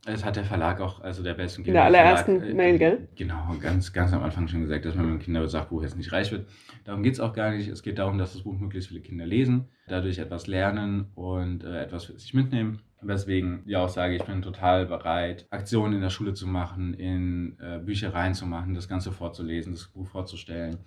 es 0.09 0.25
hat 0.25 0.37
der 0.37 0.45
Verlag 0.45 0.81
auch, 0.81 1.01
also 1.01 1.25
der 1.25 1.35
Best 1.35 1.59
In 1.59 1.65
der 1.65 1.85
allerersten 1.85 2.55
Mail, 2.55 2.79
gell? 2.79 3.09
Genau, 3.17 3.57
ganz, 3.61 3.93
ganz 3.93 4.13
am 4.13 4.23
Anfang 4.23 4.47
schon 4.47 4.61
gesagt, 4.61 4.85
dass 4.85 4.95
man 4.95 5.07
mit 5.07 5.15
dem 5.21 5.25
Kindersachbuch 5.25 5.83
jetzt 5.83 5.97
nicht 5.97 6.13
reich 6.13 6.31
wird. 6.31 6.47
Darum 6.85 7.03
geht 7.03 7.15
es 7.15 7.21
auch 7.21 7.33
gar 7.33 7.51
nicht. 7.51 7.67
Es 7.69 7.83
geht 7.83 7.99
darum, 7.99 8.17
dass 8.17 8.33
das 8.35 8.43
Buch 8.43 8.57
möglichst 8.57 8.89
viele 8.89 9.01
Kinder 9.01 9.27
lesen, 9.27 9.67
dadurch 9.89 10.19
etwas 10.19 10.47
lernen 10.47 11.11
und 11.17 11.65
äh, 11.65 11.83
etwas 11.83 12.05
für 12.05 12.17
sich 12.19 12.35
mitnehmen. 12.35 12.83
Weswegen 13.03 13.63
ich 13.67 13.77
auch 13.77 13.89
sage, 13.89 14.17
ich 14.17 14.25
bin 14.25 14.43
total 14.43 14.87
bereit, 14.87 15.47
Aktionen 15.51 15.95
in 15.95 16.01
der 16.01 16.11
Schule 16.11 16.35
zu 16.35 16.47
machen, 16.47 16.95
in 16.95 17.57
äh, 17.61 17.79
Büchereien 17.79 18.35
zu 18.35 18.47
machen, 18.47 18.75
das 18.75 18.89
Ganze 18.89 19.13
vorzulesen, 19.13 19.73
das 19.73 19.89
Buch 19.89 20.07
vorzustellen. 20.07 20.79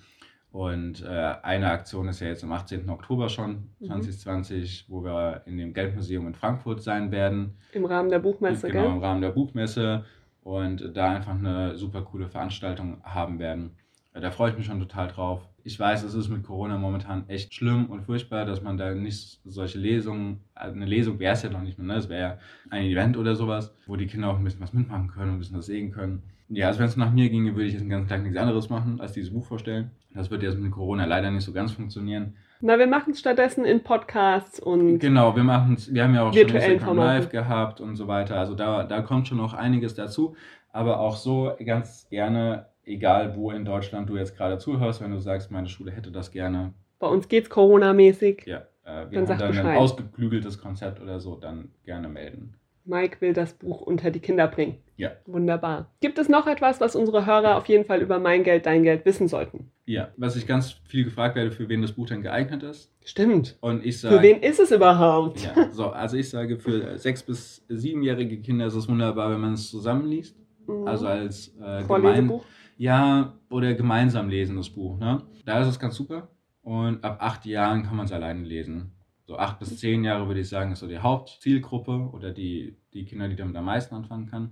Und 0.52 1.04
äh, 1.04 1.08
eine 1.44 1.70
Aktion 1.70 2.08
ist 2.08 2.22
ja 2.22 2.28
jetzt 2.28 2.44
am 2.44 2.52
18. 2.52 2.90
Oktober 2.90 3.30
schon, 3.30 3.70
Mhm. 3.80 3.86
2020, 3.86 4.86
wo 4.90 5.04
wir 5.04 5.44
in 5.46 5.58
dem 5.58 5.74
Geldmuseum 5.74 6.26
in 6.28 6.34
Frankfurt 6.34 6.82
sein 6.82 7.12
werden. 7.12 7.58
Im 7.74 7.86
Rahmen 7.86 8.10
der 8.10 8.20
Buchmesse, 8.20 8.68
genau, 8.68 8.84
gell? 8.86 8.92
im 8.94 9.04
Rahmen 9.04 9.22
der 9.22 9.30
Buchmesse 9.30 10.06
und 10.42 10.92
da 10.98 11.12
einfach 11.16 11.36
eine 11.36 11.78
super 11.78 12.02
coole 12.02 12.28
Veranstaltung 12.28 13.02
haben 13.04 13.38
werden. 13.38 13.76
Da 14.14 14.32
freue 14.32 14.52
ich 14.52 14.58
mich 14.58 14.66
schon 14.66 14.80
total 14.80 15.08
drauf. 15.08 15.48
Ich 15.64 15.80
weiß, 15.80 16.04
es 16.04 16.16
ist 16.16 16.30
mit 16.30 16.44
Corona 16.44 16.78
momentan 16.78 17.30
echt 17.30 17.54
schlimm 17.54 17.86
und 17.88 18.02
furchtbar, 18.02 18.46
dass 18.46 18.62
man 18.62 18.78
da 18.78 18.94
nicht 18.94 19.40
solche 19.46 19.78
Lesungen, 19.78 20.42
also 20.56 20.76
eine 20.76 20.86
Lesung 20.86 21.20
wäre 21.20 21.34
es 21.34 21.44
ja 21.44 21.50
noch 21.50 21.62
nicht 21.62 21.78
mehr, 21.78 21.88
ne? 21.88 21.96
es 21.96 22.10
wäre 22.10 22.22
ja 22.22 22.38
ein 22.72 22.86
Event 22.86 23.18
oder 23.18 23.36
sowas, 23.36 23.74
wo 23.86 23.96
die 23.96 24.08
Kinder 24.08 24.30
auch 24.30 24.38
ein 24.38 24.44
bisschen 24.44 24.62
was 24.62 24.74
mitmachen 24.74 25.10
können 25.10 25.30
und 25.30 25.36
ein 25.36 25.40
bisschen 25.40 25.58
was 25.58 25.68
sehen 25.68 25.92
können. 25.92 26.24
Ja, 26.50 26.68
also 26.68 26.80
wenn 26.80 26.88
es 26.88 26.98
nach 26.98 27.12
mir 27.12 27.30
ginge, 27.30 27.56
würde 27.56 27.66
ich 27.66 27.74
jetzt 27.74 27.82
einen 27.82 27.92
ganzen 27.92 28.10
Tag 28.10 28.24
nichts 28.24 28.38
anderes 28.38 28.70
machen, 28.70 29.00
als 29.00 29.12
dieses 29.12 29.32
Buch 29.32 29.46
vorstellen. 29.46 29.92
Das 30.16 30.32
wird 30.32 30.42
jetzt 30.42 30.58
mit 30.58 30.72
Corona 30.72 31.06
leider 31.06 31.30
nicht 31.30 31.44
so 31.44 31.54
ganz 31.54 31.74
funktionieren. 31.74 32.36
Na, 32.62 32.80
wir 32.80 32.88
machen 32.88 33.14
es 33.14 33.20
stattdessen 33.20 33.64
in 33.64 33.84
Podcasts 33.84 34.60
und 34.60 34.98
Genau, 34.98 35.36
wir 35.36 35.44
machen 35.44 35.78
wir 35.92 36.04
haben 36.04 36.16
ja 36.16 36.24
auch 36.24 36.34
schon 36.34 36.42
Instagram 36.42 36.80
Formaten. 36.80 37.22
Live 37.22 37.30
gehabt 37.30 37.80
und 37.80 37.96
so 37.96 38.08
weiter. 38.08 38.38
Also 38.38 38.56
da, 38.56 38.84
da 38.84 39.02
kommt 39.02 39.28
schon 39.28 39.38
noch 39.38 39.54
einiges 39.54 39.94
dazu. 39.94 40.36
Aber 40.72 41.00
auch 41.00 41.16
so 41.16 41.54
ganz 41.64 42.08
gerne, 42.10 42.66
egal 42.90 43.36
wo 43.36 43.52
in 43.52 43.64
Deutschland 43.66 44.10
du 44.10 44.18
jetzt 44.18 44.36
gerade 44.36 44.58
zuhörst, 44.58 45.02
wenn 45.02 45.12
du 45.12 45.20
sagst, 45.20 45.52
meine 45.52 45.68
Schule 45.68 45.92
hätte 45.92 46.12
das 46.12 46.32
gerne, 46.32 46.74
bei 47.00 47.08
uns 47.08 47.28
geht's 47.30 47.50
Corona-mäßig. 47.50 48.44
ja, 48.46 48.64
äh, 48.84 49.10
wir 49.10 49.22
Dann 49.22 49.30
haben 49.30 49.38
dann 49.40 49.42
ein 49.42 49.48
Bescheid. 49.52 49.78
ausgeklügeltes 49.78 50.60
Konzept 50.60 51.02
oder 51.02 51.20
so, 51.20 51.36
dann 51.36 51.70
gerne 51.86 52.10
melden. 52.10 52.56
Mike 52.86 53.22
will 53.22 53.34
das 53.34 53.54
Buch 53.54 53.82
unter 53.82 54.10
die 54.10 54.20
Kinder 54.20 54.48
bringen. 54.48 54.78
Ja. 54.98 55.12
Wunderbar. 55.28 55.92
Gibt 56.02 56.18
es 56.18 56.28
noch 56.28 56.48
etwas, 56.48 56.82
was 56.82 56.96
unsere 56.96 57.26
Hörer 57.26 57.56
auf 57.58 57.68
jeden 57.68 57.86
Fall 57.86 58.02
über 58.02 58.18
mein 58.20 58.44
Geld, 58.44 58.66
dein 58.66 58.82
Geld 58.84 59.06
wissen 59.06 59.28
sollten? 59.28 59.72
Ja, 59.86 60.10
was 60.18 60.36
ich 60.36 60.48
ganz 60.48 60.72
viel 60.86 61.04
gefragt 61.06 61.36
werde, 61.36 61.52
für 61.52 61.70
wen 61.70 61.82
das 61.84 61.92
Buch 61.92 62.08
denn 62.08 62.22
geeignet 62.24 62.64
ist. 62.64 62.92
Stimmt. 63.06 63.58
Und 63.62 63.86
ich 63.86 64.00
sage. 64.02 64.16
Für 64.18 64.22
wen 64.24 64.42
ist 64.42 64.60
es 64.60 64.72
überhaupt? 64.72 65.40
Ja, 65.44 65.70
so, 65.72 65.88
also 65.92 66.18
ich 66.18 66.30
sage, 66.30 66.58
für 66.58 66.98
sechs- 66.98 67.24
bis 67.24 67.64
siebenjährige 67.70 68.40
Kinder 68.42 68.66
ist 68.66 68.76
es 68.76 68.90
wunderbar, 68.90 69.32
wenn 69.32 69.40
man 69.40 69.54
es 69.54 69.70
zusammenliest. 69.70 70.36
Mhm. 70.68 70.88
Also 70.88 71.08
als 71.08 71.50
äh, 71.50 71.60
gemein, 71.60 71.86
Vorlesebuch. 71.86 72.46
Ja, 72.80 73.34
oder 73.50 73.74
gemeinsam 73.74 74.30
lesen 74.30 74.56
das 74.56 74.70
Buch. 74.70 74.98
Ne? 74.98 75.22
Da 75.44 75.60
ist 75.60 75.68
es 75.68 75.80
ganz 75.80 75.96
super. 75.96 76.30
Und 76.62 77.04
ab 77.04 77.18
acht 77.20 77.46
Jahren 77.46 77.84
kann 77.84 77.98
man 77.98 78.06
es 78.06 78.14
alleine 78.14 78.42
lesen. 78.42 78.94
So 79.28 79.38
acht 79.38 79.60
bis 79.60 79.78
zehn 79.78 80.06
Jahre 80.06 80.28
würde 80.28 80.40
ich 80.40 80.48
sagen, 80.48 80.72
ist 80.72 80.80
so 80.80 80.88
die 80.88 80.98
Hauptzielgruppe 80.98 82.10
oder 82.14 82.32
die, 82.32 82.78
die 82.94 83.04
Kinder, 83.04 83.28
die 83.28 83.36
damit 83.36 83.58
am 83.58 83.66
meisten 83.66 83.96
anfangen 83.96 84.28
kann. 84.28 84.52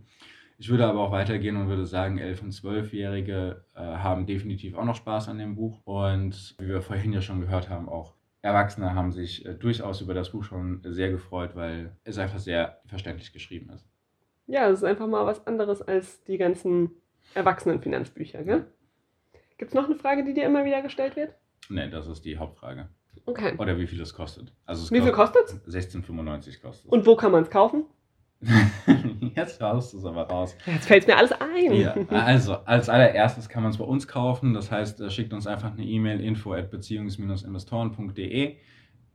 Ich 0.58 0.68
würde 0.68 0.86
aber 0.86 1.00
auch 1.00 1.12
weitergehen 1.14 1.56
und 1.56 1.70
würde 1.70 1.86
sagen, 1.86 2.18
elf- 2.18 2.44
und 2.44 2.52
zwölfjährige 2.52 3.64
äh, 3.76 3.80
haben 3.80 4.26
definitiv 4.26 4.76
auch 4.76 4.84
noch 4.84 4.98
Spaß 4.98 5.30
an 5.30 5.38
dem 5.38 5.56
Buch. 5.56 5.80
Und 5.86 6.56
wie 6.60 6.68
wir 6.68 6.82
vorhin 6.82 7.14
ja 7.14 7.22
schon 7.22 7.40
gehört 7.40 7.70
haben, 7.70 7.88
auch 7.88 8.14
Erwachsene 8.42 8.94
haben 8.94 9.14
sich 9.14 9.46
äh, 9.46 9.54
durchaus 9.54 10.02
über 10.02 10.14
das 10.14 10.32
Buch 10.32 10.44
schon 10.44 10.82
sehr 10.84 11.12
gefreut, 11.12 11.56
weil 11.56 11.96
es 12.04 12.18
einfach 12.18 12.40
sehr 12.40 12.82
verständlich 12.88 13.32
geschrieben 13.32 13.70
ist. 13.70 13.88
Ja, 14.48 14.68
es 14.68 14.80
ist 14.80 14.84
einfach 14.84 15.08
mal 15.08 15.26
was 15.26 15.48
anderes 15.48 15.82
als 15.82 16.26
die 16.26 16.38
ganzen 16.38 16.92
Erwachsenenfinanzbücher, 17.34 18.44
gell? 18.44 18.66
Gibt 19.58 19.72
es 19.72 19.76
noch 19.76 19.86
eine 19.86 19.96
Frage, 19.96 20.24
die 20.24 20.34
dir 20.34 20.46
immer 20.46 20.66
wieder 20.66 20.82
gestellt 20.82 21.16
wird? 21.16 21.34
Ne, 21.70 21.90
das 21.90 22.08
ist 22.08 22.26
die 22.26 22.38
Hauptfrage. 22.38 22.90
Okay. 23.26 23.56
Oder 23.58 23.78
wie 23.78 23.88
viel 23.88 24.00
es 24.02 24.14
kostet. 24.14 24.54
Also 24.66 24.84
es 24.84 24.92
Wie 24.92 25.02
viel 25.02 25.12
kostet's? 25.12 25.60
16,95 25.68 26.62
kostet. 26.62 26.92
Und 26.92 27.06
wo 27.06 27.16
kann 27.16 27.32
man 27.32 27.44
es 27.44 27.50
kaufen? 27.50 27.86
Jetzt 29.36 29.60
du 29.60 29.66
es 29.78 30.06
aber 30.06 30.30
raus. 30.30 30.56
Jetzt 30.66 30.88
fällt 30.88 31.04
es 31.04 31.08
mir 31.08 31.18
alles 31.18 31.32
ein. 31.32 31.74
Ja, 31.74 31.96
also 32.10 32.54
als 32.66 32.88
allererstes 32.88 33.50
kann 33.50 33.64
man 33.64 33.72
es 33.72 33.80
bei 33.80 33.84
uns 33.86 34.08
kaufen. 34.08 34.54
Das 34.54 34.72
heißt, 34.72 35.02
äh, 35.02 35.10
schickt 35.10 35.34
uns 35.34 35.48
einfach 35.48 35.74
eine 35.74 35.84
E-Mail 35.84 36.22
info 36.22 36.54
at 36.54 36.70
beziehungs-investoren.de. 36.70 38.58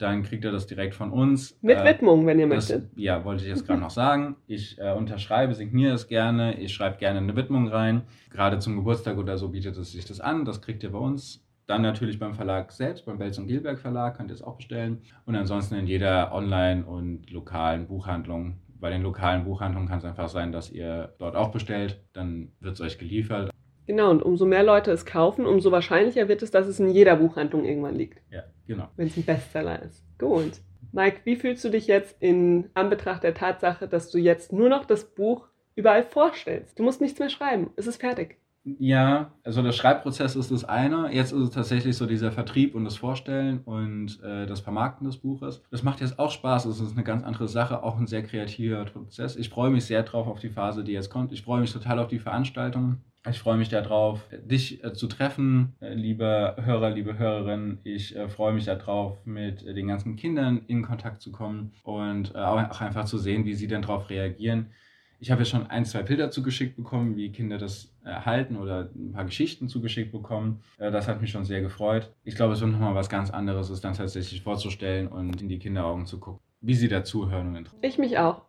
Dann 0.02 0.24
kriegt 0.24 0.44
ihr 0.44 0.50
das 0.50 0.66
direkt 0.66 0.94
von 0.94 1.12
uns. 1.12 1.56
Mit 1.62 1.78
Äh, 1.78 1.84
Widmung, 1.84 2.26
wenn 2.26 2.38
ihr 2.40 2.48
das, 2.48 2.68
möchtet. 2.70 2.90
ja, 2.98 3.24
wollte 3.24 3.44
ich 3.44 3.48
jetzt 3.48 3.66
gerade 3.66 3.80
noch 3.86 3.90
sagen. 3.90 4.34
Ich 4.48 4.76
äh, 4.78 4.92
unterschreibe, 4.92 5.54
signiere 5.54 5.94
es 5.94 6.08
gerne. 6.08 6.58
Ich 6.58 6.74
schreibe 6.74 6.96
gerne 6.96 7.20
eine 7.20 7.36
Widmung 7.36 7.68
rein. 7.68 8.02
Gerade 8.30 8.58
zum 8.58 8.74
Geburtstag 8.76 9.16
oder 9.16 9.38
so 9.38 9.50
bietet 9.50 9.76
es 9.76 9.92
sich 9.92 10.04
das 10.04 10.20
an. 10.20 10.44
Das 10.44 10.60
kriegt 10.60 10.82
ihr 10.82 10.90
bei 10.90 10.98
uns. 10.98 11.46
Dann 11.68 11.82
natürlich 11.82 12.18
beim 12.18 12.34
Verlag 12.34 12.72
selbst, 12.72 13.06
beim 13.06 13.18
Belz 13.18 13.38
und 13.38 13.46
Gilberg 13.46 13.78
Verlag, 13.78 14.16
könnt 14.16 14.30
ihr 14.30 14.34
es 14.34 14.42
auch 14.42 14.56
bestellen. 14.56 15.02
Und 15.26 15.36
ansonsten 15.36 15.76
in 15.76 15.86
jeder 15.86 16.32
Online- 16.34 16.84
und 16.84 17.30
lokalen 17.30 17.86
Buchhandlung. 17.86 18.58
Bei 18.80 18.90
den 18.90 19.02
lokalen 19.02 19.44
Buchhandlungen 19.44 19.88
kann 19.88 19.98
es 19.98 20.04
einfach 20.04 20.28
sein, 20.28 20.50
dass 20.50 20.68
ihr 20.72 21.14
dort 21.20 21.36
auch 21.36 21.52
bestellt. 21.52 22.00
Dann 22.12 22.48
wird 22.58 22.74
es 22.74 22.80
euch 22.80 22.98
geliefert. 22.98 23.51
Genau, 23.86 24.10
und 24.10 24.22
umso 24.22 24.46
mehr 24.46 24.62
Leute 24.62 24.92
es 24.92 25.04
kaufen, 25.04 25.46
umso 25.46 25.72
wahrscheinlicher 25.72 26.28
wird 26.28 26.42
es, 26.42 26.50
dass 26.50 26.66
es 26.66 26.78
in 26.80 26.90
jeder 26.90 27.16
Buchhandlung 27.16 27.64
irgendwann 27.64 27.96
liegt, 27.96 28.20
Ja, 28.30 28.42
genau. 28.66 28.88
wenn 28.96 29.08
es 29.08 29.16
ein 29.16 29.24
Bestseller 29.24 29.82
ist. 29.82 30.04
Gut. 30.18 30.52
Mike, 30.92 31.20
wie 31.24 31.36
fühlst 31.36 31.64
du 31.64 31.70
dich 31.70 31.86
jetzt 31.86 32.16
in 32.20 32.68
Anbetracht 32.74 33.22
der 33.22 33.34
Tatsache, 33.34 33.88
dass 33.88 34.10
du 34.10 34.18
jetzt 34.18 34.52
nur 34.52 34.68
noch 34.68 34.84
das 34.84 35.04
Buch 35.14 35.48
überall 35.74 36.02
vorstellst? 36.02 36.78
Du 36.78 36.82
musst 36.82 37.00
nichts 37.00 37.18
mehr 37.18 37.30
schreiben. 37.30 37.70
Es 37.76 37.86
ist 37.86 38.00
fertig. 38.00 38.36
Ja, 38.64 39.32
also 39.42 39.60
der 39.62 39.72
Schreibprozess 39.72 40.36
ist 40.36 40.52
das 40.52 40.64
eine. 40.64 41.12
Jetzt 41.12 41.32
ist 41.32 41.40
es 41.40 41.50
tatsächlich 41.50 41.96
so 41.96 42.06
dieser 42.06 42.30
Vertrieb 42.30 42.76
und 42.76 42.84
das 42.84 42.96
Vorstellen 42.96 43.60
und 43.64 44.20
äh, 44.22 44.46
das 44.46 44.60
Vermarkten 44.60 45.04
des 45.04 45.16
Buches. 45.16 45.62
Das 45.72 45.82
macht 45.82 46.00
jetzt 46.00 46.18
auch 46.20 46.30
Spaß. 46.30 46.66
Es 46.66 46.78
ist 46.78 46.92
eine 46.92 47.02
ganz 47.02 47.24
andere 47.24 47.48
Sache, 47.48 47.82
auch 47.82 47.98
ein 47.98 48.06
sehr 48.06 48.22
kreativer 48.22 48.84
Prozess. 48.84 49.34
Ich 49.34 49.48
freue 49.48 49.70
mich 49.70 49.84
sehr 49.86 50.04
drauf 50.04 50.28
auf 50.28 50.38
die 50.38 50.50
Phase, 50.50 50.84
die 50.84 50.92
jetzt 50.92 51.10
kommt. 51.10 51.32
Ich 51.32 51.42
freue 51.42 51.60
mich 51.60 51.72
total 51.72 51.98
auf 51.98 52.06
die 52.06 52.20
Veranstaltung. 52.20 52.98
Ich 53.30 53.38
freue 53.38 53.56
mich 53.56 53.68
darauf, 53.68 54.28
dich 54.32 54.82
äh, 54.82 54.94
zu 54.94 55.06
treffen, 55.06 55.76
äh, 55.80 55.94
liebe 55.94 56.56
Hörer, 56.60 56.90
liebe 56.90 57.18
Hörerinnen. 57.18 57.78
Ich 57.84 58.16
äh, 58.16 58.28
freue 58.28 58.52
mich 58.52 58.64
darauf, 58.64 59.24
mit 59.24 59.64
den 59.64 59.86
ganzen 59.86 60.16
Kindern 60.16 60.62
in 60.66 60.82
Kontakt 60.82 61.22
zu 61.22 61.30
kommen 61.30 61.72
und 61.84 62.34
auch 62.34 62.80
einfach 62.80 63.04
zu 63.04 63.18
sehen, 63.18 63.44
wie 63.44 63.54
sie 63.54 63.68
denn 63.68 63.82
darauf 63.82 64.10
reagieren. 64.10 64.72
Ich 65.20 65.30
habe 65.30 65.42
ja 65.42 65.44
schon 65.44 65.68
ein, 65.68 65.84
zwei 65.84 66.02
Bilder 66.02 66.32
zugeschickt 66.32 66.74
bekommen, 66.74 67.14
wie 67.14 67.30
Kinder 67.30 67.58
das 67.58 67.94
erhalten 68.02 68.56
oder 68.56 68.90
ein 68.92 69.12
paar 69.12 69.24
Geschichten 69.24 69.68
zugeschickt 69.68 70.10
bekommen. 70.10 70.64
Das 70.78 71.06
hat 71.06 71.20
mich 71.20 71.30
schon 71.30 71.44
sehr 71.44 71.60
gefreut. 71.60 72.12
Ich 72.24 72.34
glaube, 72.34 72.54
es 72.54 72.60
wird 72.60 72.72
nochmal 72.72 72.96
was 72.96 73.08
ganz 73.08 73.30
anderes, 73.30 73.70
es 73.70 73.80
dann 73.80 73.94
tatsächlich 73.94 74.42
vorzustellen 74.42 75.06
und 75.06 75.40
in 75.40 75.48
die 75.48 75.60
Kinderaugen 75.60 76.06
zu 76.06 76.18
gucken, 76.18 76.40
wie 76.60 76.74
sie 76.74 76.88
dazuhören 76.88 77.50
und 77.50 77.54
interessieren. 77.54 77.84
Ich 77.88 77.98
mich 77.98 78.18
auch. 78.18 78.42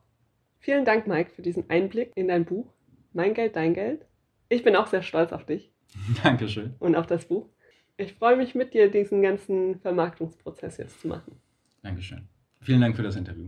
Vielen 0.57 0.83
Dank, 0.83 1.05
Mike, 1.05 1.29
für 1.29 1.43
diesen 1.43 1.69
Einblick 1.69 2.11
in 2.15 2.27
dein 2.27 2.43
Buch. 2.43 2.65
Mein 3.11 3.35
Geld, 3.35 3.55
dein 3.55 3.75
Geld. 3.75 4.07
Ich 4.53 4.63
bin 4.63 4.75
auch 4.75 4.87
sehr 4.87 5.01
stolz 5.01 5.31
auf 5.33 5.45
dich 5.45 5.71
Dankeschön. 6.23 6.75
und 6.79 6.95
auf 6.95 7.07
das 7.07 7.25
Buch. 7.25 7.49
Ich 7.97 8.13
freue 8.13 8.35
mich 8.37 8.53
mit 8.55 8.73
dir, 8.75 8.89
diesen 8.89 9.21
ganzen 9.23 9.79
Vermarktungsprozess 9.79 10.77
jetzt 10.77 11.01
zu 11.01 11.07
machen. 11.07 11.39
Dankeschön. 11.81 12.27
Vielen 12.61 12.81
Dank 12.81 12.95
für 12.95 13.01
das 13.03 13.15
Interview. 13.15 13.47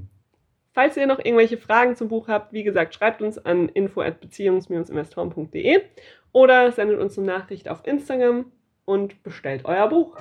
Falls 0.73 0.97
ihr 0.97 1.05
noch 1.07 1.19
irgendwelche 1.19 1.57
Fragen 1.57 1.95
zum 1.95 2.09
Buch 2.09 2.27
habt, 2.27 2.51
wie 2.53 2.63
gesagt, 2.63 2.93
schreibt 2.95 3.21
uns 3.21 3.37
an 3.37 3.69
info@beziehungs-investoren.de 3.69 5.81
oder 6.31 6.71
sendet 6.71 6.99
uns 6.99 7.17
eine 7.17 7.27
Nachricht 7.27 7.69
auf 7.69 7.85
Instagram 7.85 8.51
und 8.83 9.21
bestellt 9.23 9.63
euer 9.65 9.87
Buch. 9.87 10.17